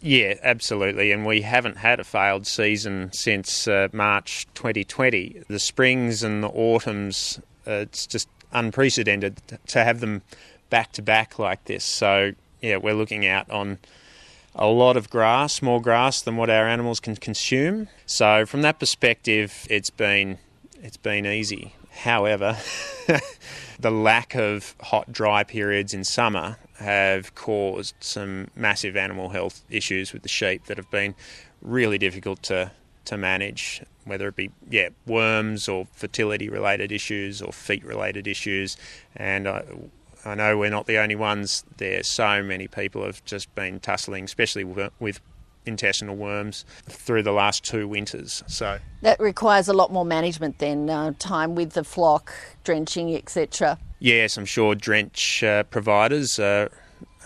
[0.00, 1.12] Yeah, absolutely.
[1.12, 5.42] And we haven't had a failed season since uh, March 2020.
[5.48, 10.22] The springs and the autumns, uh, it's just unprecedented to have them
[10.70, 11.84] back to back like this.
[11.84, 13.78] So, yeah, we're looking out on
[14.54, 17.88] a lot of grass, more grass than what our animals can consume.
[18.06, 20.38] So, from that perspective, it's been
[20.82, 21.74] it's been easy.
[21.90, 22.56] However,
[23.78, 30.12] the lack of hot, dry periods in summer have caused some massive animal health issues
[30.12, 31.14] with the sheep that have been
[31.62, 32.70] really difficult to,
[33.04, 38.76] to manage, whether it be yeah worms or fertility related issues or feet related issues.
[39.14, 39.64] And I,
[40.24, 41.64] I know we're not the only ones.
[41.76, 45.20] There, so many people have just been tussling, especially with
[45.66, 48.42] intestinal worms through the last two winters.
[48.46, 52.32] So that requires a lot more management than uh, time with the flock,
[52.64, 53.78] drenching, etc.
[53.98, 56.70] Yes, I'm sure drench uh, providers are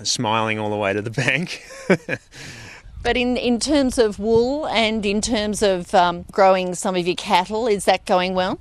[0.02, 1.64] smiling all the way to the bank.
[3.02, 7.16] but in, in terms of wool and in terms of um, growing some of your
[7.16, 8.58] cattle, is that going well?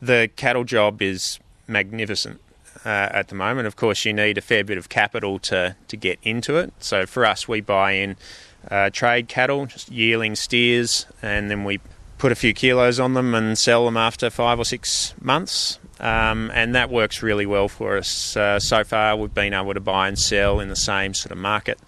[0.00, 1.38] The cattle job is
[1.68, 2.40] magnificent.
[2.84, 5.96] Uh, at the moment, of course, you need a fair bit of capital to, to
[5.96, 6.72] get into it.
[6.80, 8.16] So for us, we buy in
[8.70, 11.80] uh, trade cattle, just yearling steers, and then we
[12.18, 15.78] put a few kilos on them and sell them after five or six months.
[16.00, 18.36] Um, and that works really well for us.
[18.36, 21.38] Uh, so far, we've been able to buy and sell in the same sort of
[21.38, 21.78] market,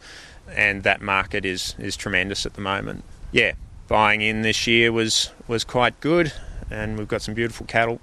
[0.49, 3.05] and that market is, is tremendous at the moment.
[3.33, 3.53] Yeah,
[3.89, 6.33] buying in this year was, was quite good,
[6.71, 8.01] and we've got some beautiful cattle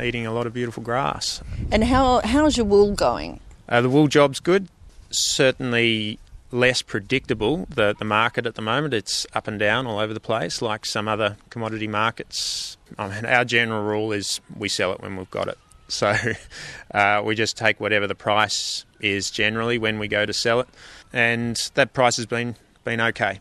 [0.00, 1.42] eating a lot of beautiful grass.
[1.70, 3.40] And how how's your wool going?
[3.68, 4.68] Uh, the wool job's good.
[5.10, 6.18] Certainly
[6.50, 8.94] less predictable, the, the market at the moment.
[8.94, 12.76] It's up and down all over the place, like some other commodity markets.
[12.98, 15.58] I mean, our general rule is we sell it when we've got it.
[15.88, 16.14] So
[16.94, 20.68] uh, we just take whatever the price is generally when we go to sell it,
[21.12, 23.40] and that price has been been okay.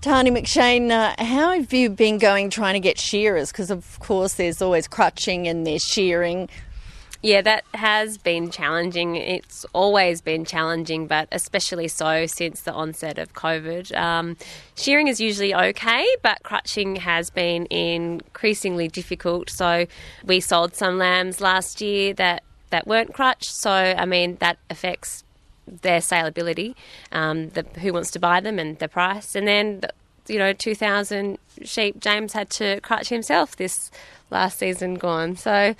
[0.00, 3.52] Tani McShane, uh, how have you been going trying to get shearers?
[3.52, 6.48] Because of course there's always crutching and there's shearing.
[7.22, 9.16] Yeah, that has been challenging.
[9.16, 13.94] It's always been challenging, but especially so since the onset of COVID.
[13.94, 14.38] Um,
[14.74, 19.50] shearing is usually okay, but crutching has been increasingly difficult.
[19.50, 19.86] So
[20.24, 23.52] we sold some lambs last year that, that weren't crutched.
[23.52, 25.22] So, I mean, that affects
[25.66, 26.74] their saleability,
[27.12, 29.34] um, the, who wants to buy them, and the price.
[29.34, 29.82] And then,
[30.26, 33.90] you know, 2,000 sheep, James had to crutch himself this
[34.30, 35.36] last season gone.
[35.36, 35.74] So,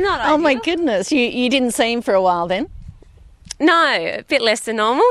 [0.00, 2.68] not Oh my goodness, you you didn't see him for a while then?
[3.58, 5.06] No, a bit less than normal.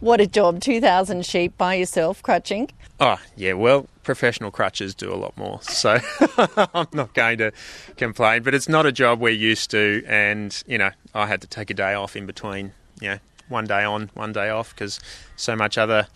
[0.00, 2.70] What a job, 2,000 sheep by yourself crutching.
[2.98, 5.98] Oh, yeah, well, professional crutches do a lot more, so
[6.74, 7.52] I'm not going to
[7.96, 11.46] complain, but it's not a job we're used to, and, you know, I had to
[11.46, 14.98] take a day off in between, you know, one day on, one day off because
[15.36, 16.08] so much other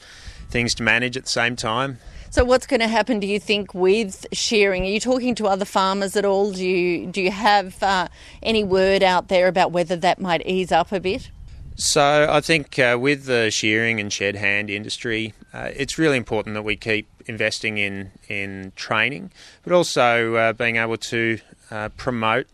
[0.51, 1.99] things to manage at the same time.
[2.33, 3.21] So, what's going to happen?
[3.21, 4.85] Do you think with shearing?
[4.85, 6.51] Are you talking to other farmers at all?
[6.51, 8.09] Do you do you have uh,
[8.43, 11.31] any word out there about whether that might ease up a bit?
[11.77, 16.55] So, I think uh, with the shearing and shed hand industry, uh, it's really important
[16.55, 19.31] that we keep investing in in training,
[19.63, 21.39] but also uh, being able to
[21.71, 22.47] uh, promote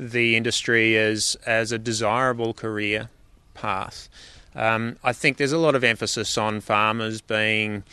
[0.00, 3.10] the industry as as a desirable career
[3.52, 4.08] path.
[4.54, 7.84] Um, I think there's a lot of emphasis on farmers being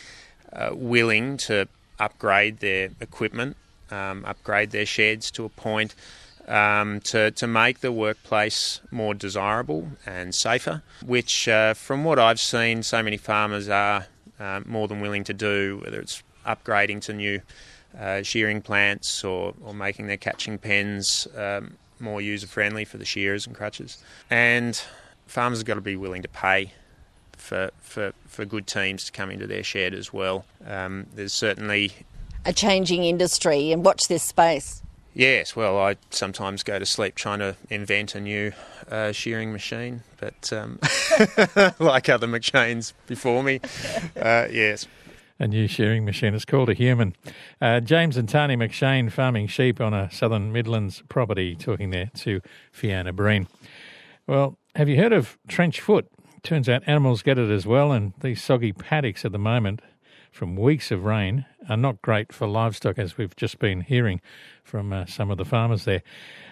[0.55, 1.67] uh, willing to
[1.99, 3.57] upgrade their equipment,
[3.91, 5.95] um, upgrade their sheds to a point
[6.47, 12.39] um, to, to make the workplace more desirable and safer, which, uh, from what I've
[12.39, 14.07] seen, so many farmers are
[14.39, 17.41] uh, more than willing to do, whether it's upgrading to new
[17.97, 23.05] uh, shearing plants or, or making their catching pens um, more user friendly for the
[23.05, 24.03] shearers and crutches.
[24.29, 24.81] And
[25.27, 26.73] farmers have got to be willing to pay
[27.43, 30.45] for, for, for good teams to come into their shed as well.
[30.65, 31.91] Um, there's certainly
[32.45, 34.81] a changing industry, and watch this space.
[35.13, 38.53] Yes, well, I sometimes go to sleep trying to invent a new
[38.89, 40.79] uh, shearing machine, but um,
[41.79, 43.59] like other McShanes before me,
[44.19, 44.87] uh, yes.
[45.39, 46.33] A new shearing machine.
[46.33, 47.13] It's called a human.
[47.61, 52.39] Uh, James and Tani McShane farming sheep on a Southern Midlands property, talking there to
[52.71, 53.47] Fiona Breen.
[54.25, 56.07] Well, have you heard of trench foot?
[56.43, 59.81] Turns out animals get it as well, and these soggy paddocks at the moment
[60.29, 64.19] from weeks of rain are not great for livestock, as we've just been hearing
[64.61, 66.03] from uh, some of the farmers there.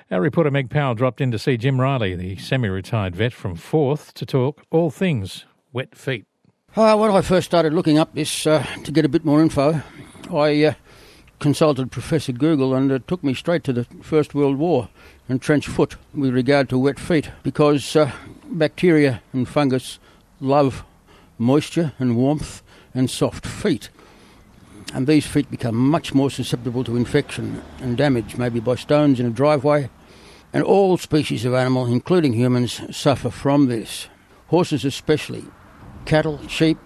[0.09, 3.55] Our reporter Meg Powell dropped in to see Jim Riley, the semi retired vet from
[3.55, 6.25] Forth, to talk all things wet feet.
[6.73, 9.81] Uh, when I first started looking up this uh, to get a bit more info,
[10.31, 10.73] I uh,
[11.39, 14.87] consulted Professor Google and it took me straight to the First World War
[15.27, 18.11] and trench foot with regard to wet feet because uh,
[18.51, 19.99] bacteria and fungus
[20.39, 20.83] love
[21.37, 22.61] moisture and warmth
[22.93, 23.89] and soft feet.
[24.93, 29.25] And these feet become much more susceptible to infection and damage, maybe by stones in
[29.25, 29.89] a driveway.
[30.53, 34.09] And all species of animal, including humans, suffer from this.
[34.47, 35.45] Horses, especially,
[36.05, 36.77] cattle, sheep,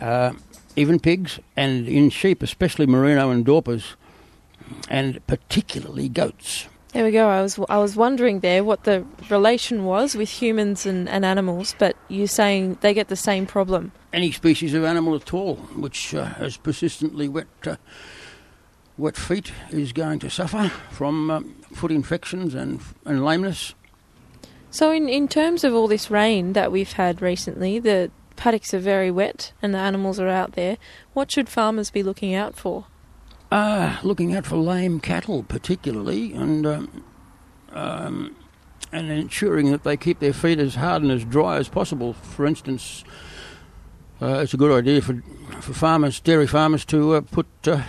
[0.00, 0.32] uh,
[0.74, 3.94] even pigs, and in sheep, especially merino and dorpers,
[4.88, 6.66] and particularly goats.
[6.92, 7.28] There we go.
[7.28, 11.74] I was I was wondering there what the relation was with humans and, and animals,
[11.78, 13.92] but you're saying they get the same problem.
[14.12, 17.76] Any species of animal at all which uh, has persistently wet uh,
[18.96, 23.74] wet feet is going to suffer from um, foot infections and and lameness.
[24.70, 28.78] So, in in terms of all this rain that we've had recently, the paddocks are
[28.78, 30.78] very wet and the animals are out there.
[31.12, 32.86] What should farmers be looking out for?
[33.50, 37.04] Uh, looking out for lame cattle, particularly, and um,
[37.72, 38.36] um,
[38.92, 42.12] and ensuring that they keep their feet as hard and as dry as possible.
[42.12, 43.04] For instance,
[44.20, 45.22] uh, it's a good idea for
[45.60, 47.84] for farmers, dairy farmers, to uh, put uh,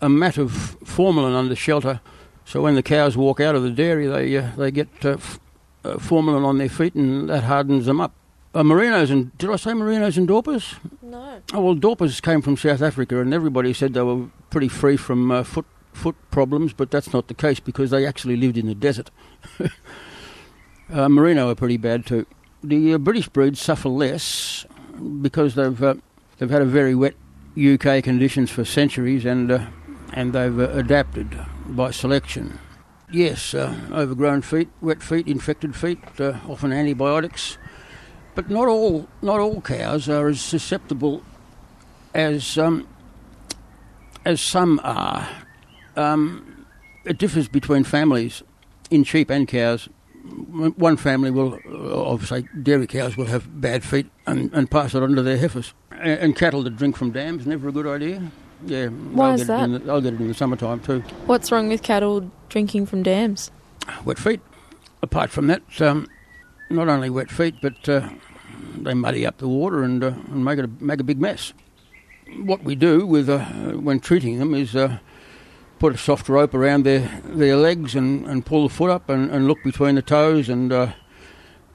[0.00, 2.00] a mat of formalin under shelter,
[2.44, 5.40] so when the cows walk out of the dairy, they uh, they get uh, f-
[5.98, 8.14] formalin on their feet, and that hardens them up.
[8.54, 10.76] Uh, merinos and did I say merinos and dorpers?
[11.02, 11.42] No.
[11.52, 15.30] Oh well, dorpers came from South Africa, and everybody said they were pretty free from
[15.30, 18.74] uh, foot foot problems, but that's not the case because they actually lived in the
[18.74, 19.10] desert.
[20.92, 22.26] uh, merino are pretty bad too.
[22.62, 24.64] The uh, British breeds suffer less
[25.20, 25.94] because they've uh,
[26.38, 27.14] they've had a very wet
[27.58, 29.66] UK conditions for centuries, and uh,
[30.14, 32.58] and they've adapted by selection.
[33.10, 37.58] Yes, overgrown feet, wet feet, infected feet, often antibiotics.
[38.38, 41.24] But not all not all cows are as susceptible
[42.14, 42.86] as um,
[44.24, 45.28] as some are.
[45.96, 46.64] Um,
[47.04, 48.44] it differs between families
[48.92, 49.88] in sheep and cows.
[50.52, 55.02] One family will, of say, dairy cows will have bad feet and, and pass it
[55.02, 55.74] on to their heifers.
[55.90, 58.22] And, and, cattle that drink from dams never a good idea.
[58.64, 59.68] Yeah, why I'll is that?
[59.68, 61.00] The, I'll get it in the summertime too.
[61.26, 63.50] What's wrong with cattle drinking from dams?
[64.04, 64.40] Wet feet.
[65.02, 66.06] Apart from that, um,
[66.70, 68.08] not only wet feet, but uh,
[68.84, 71.52] they muddy up the water and, uh, and make it a, make a big mess.
[72.42, 74.98] What we do with uh, when treating them is uh,
[75.78, 79.30] put a soft rope around their their legs and, and pull the foot up and,
[79.30, 80.92] and look between the toes and uh,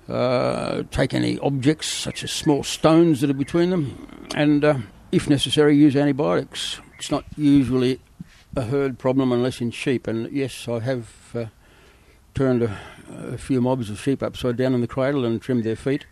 [0.07, 5.75] uh, take any objects such as small stones that are between them and if necessary
[5.75, 6.79] use antibiotics.
[6.99, 7.99] It's not usually
[8.55, 11.49] a herd problem unless in sheep and yes I have
[12.33, 12.77] turned a,
[13.09, 16.05] a few mobs of sheep upside down in the cradle and trimmed their feet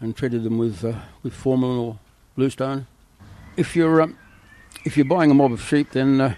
[0.00, 1.98] and treated them with uh, with formalin or
[2.36, 2.86] bluestone.
[3.56, 4.16] If you're um,
[4.84, 6.34] if you're buying a mob of sheep, then uh,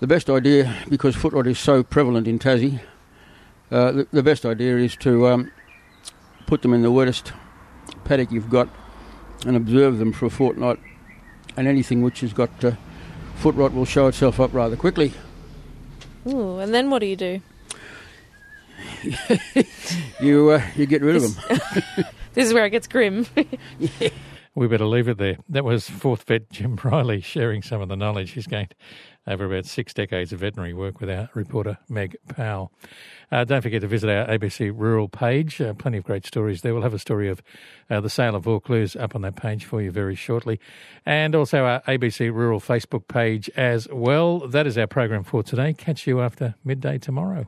[0.00, 2.80] the best idea, because foot rot is so prevalent in Tassie,
[3.70, 5.52] uh, the, the, best idea is to um,
[6.46, 7.32] put them in the wettest
[8.04, 8.68] paddock you've got
[9.46, 10.78] and observe them for a fortnight.
[11.56, 12.72] And anything which has got uh,
[13.34, 15.12] foot rot will show itself up rather quickly.
[16.26, 17.40] Ooh, and then what do you do?
[20.20, 22.04] you uh, you get rid of them.
[22.34, 23.26] This is where it gets grim.
[24.58, 25.36] We better leave it there.
[25.48, 28.74] That was Forth vet Jim Riley sharing some of the knowledge he's gained
[29.24, 32.72] over about six decades of veterinary work with our reporter Meg Powell.
[33.30, 35.60] Uh, don't forget to visit our ABC Rural page.
[35.60, 36.74] Uh, plenty of great stories there.
[36.74, 37.40] We'll have a story of
[37.88, 40.58] uh, the sale of Vaucluse up on that page for you very shortly.
[41.06, 44.40] And also our ABC Rural Facebook page as well.
[44.40, 45.72] That is our program for today.
[45.72, 47.46] Catch you after midday tomorrow.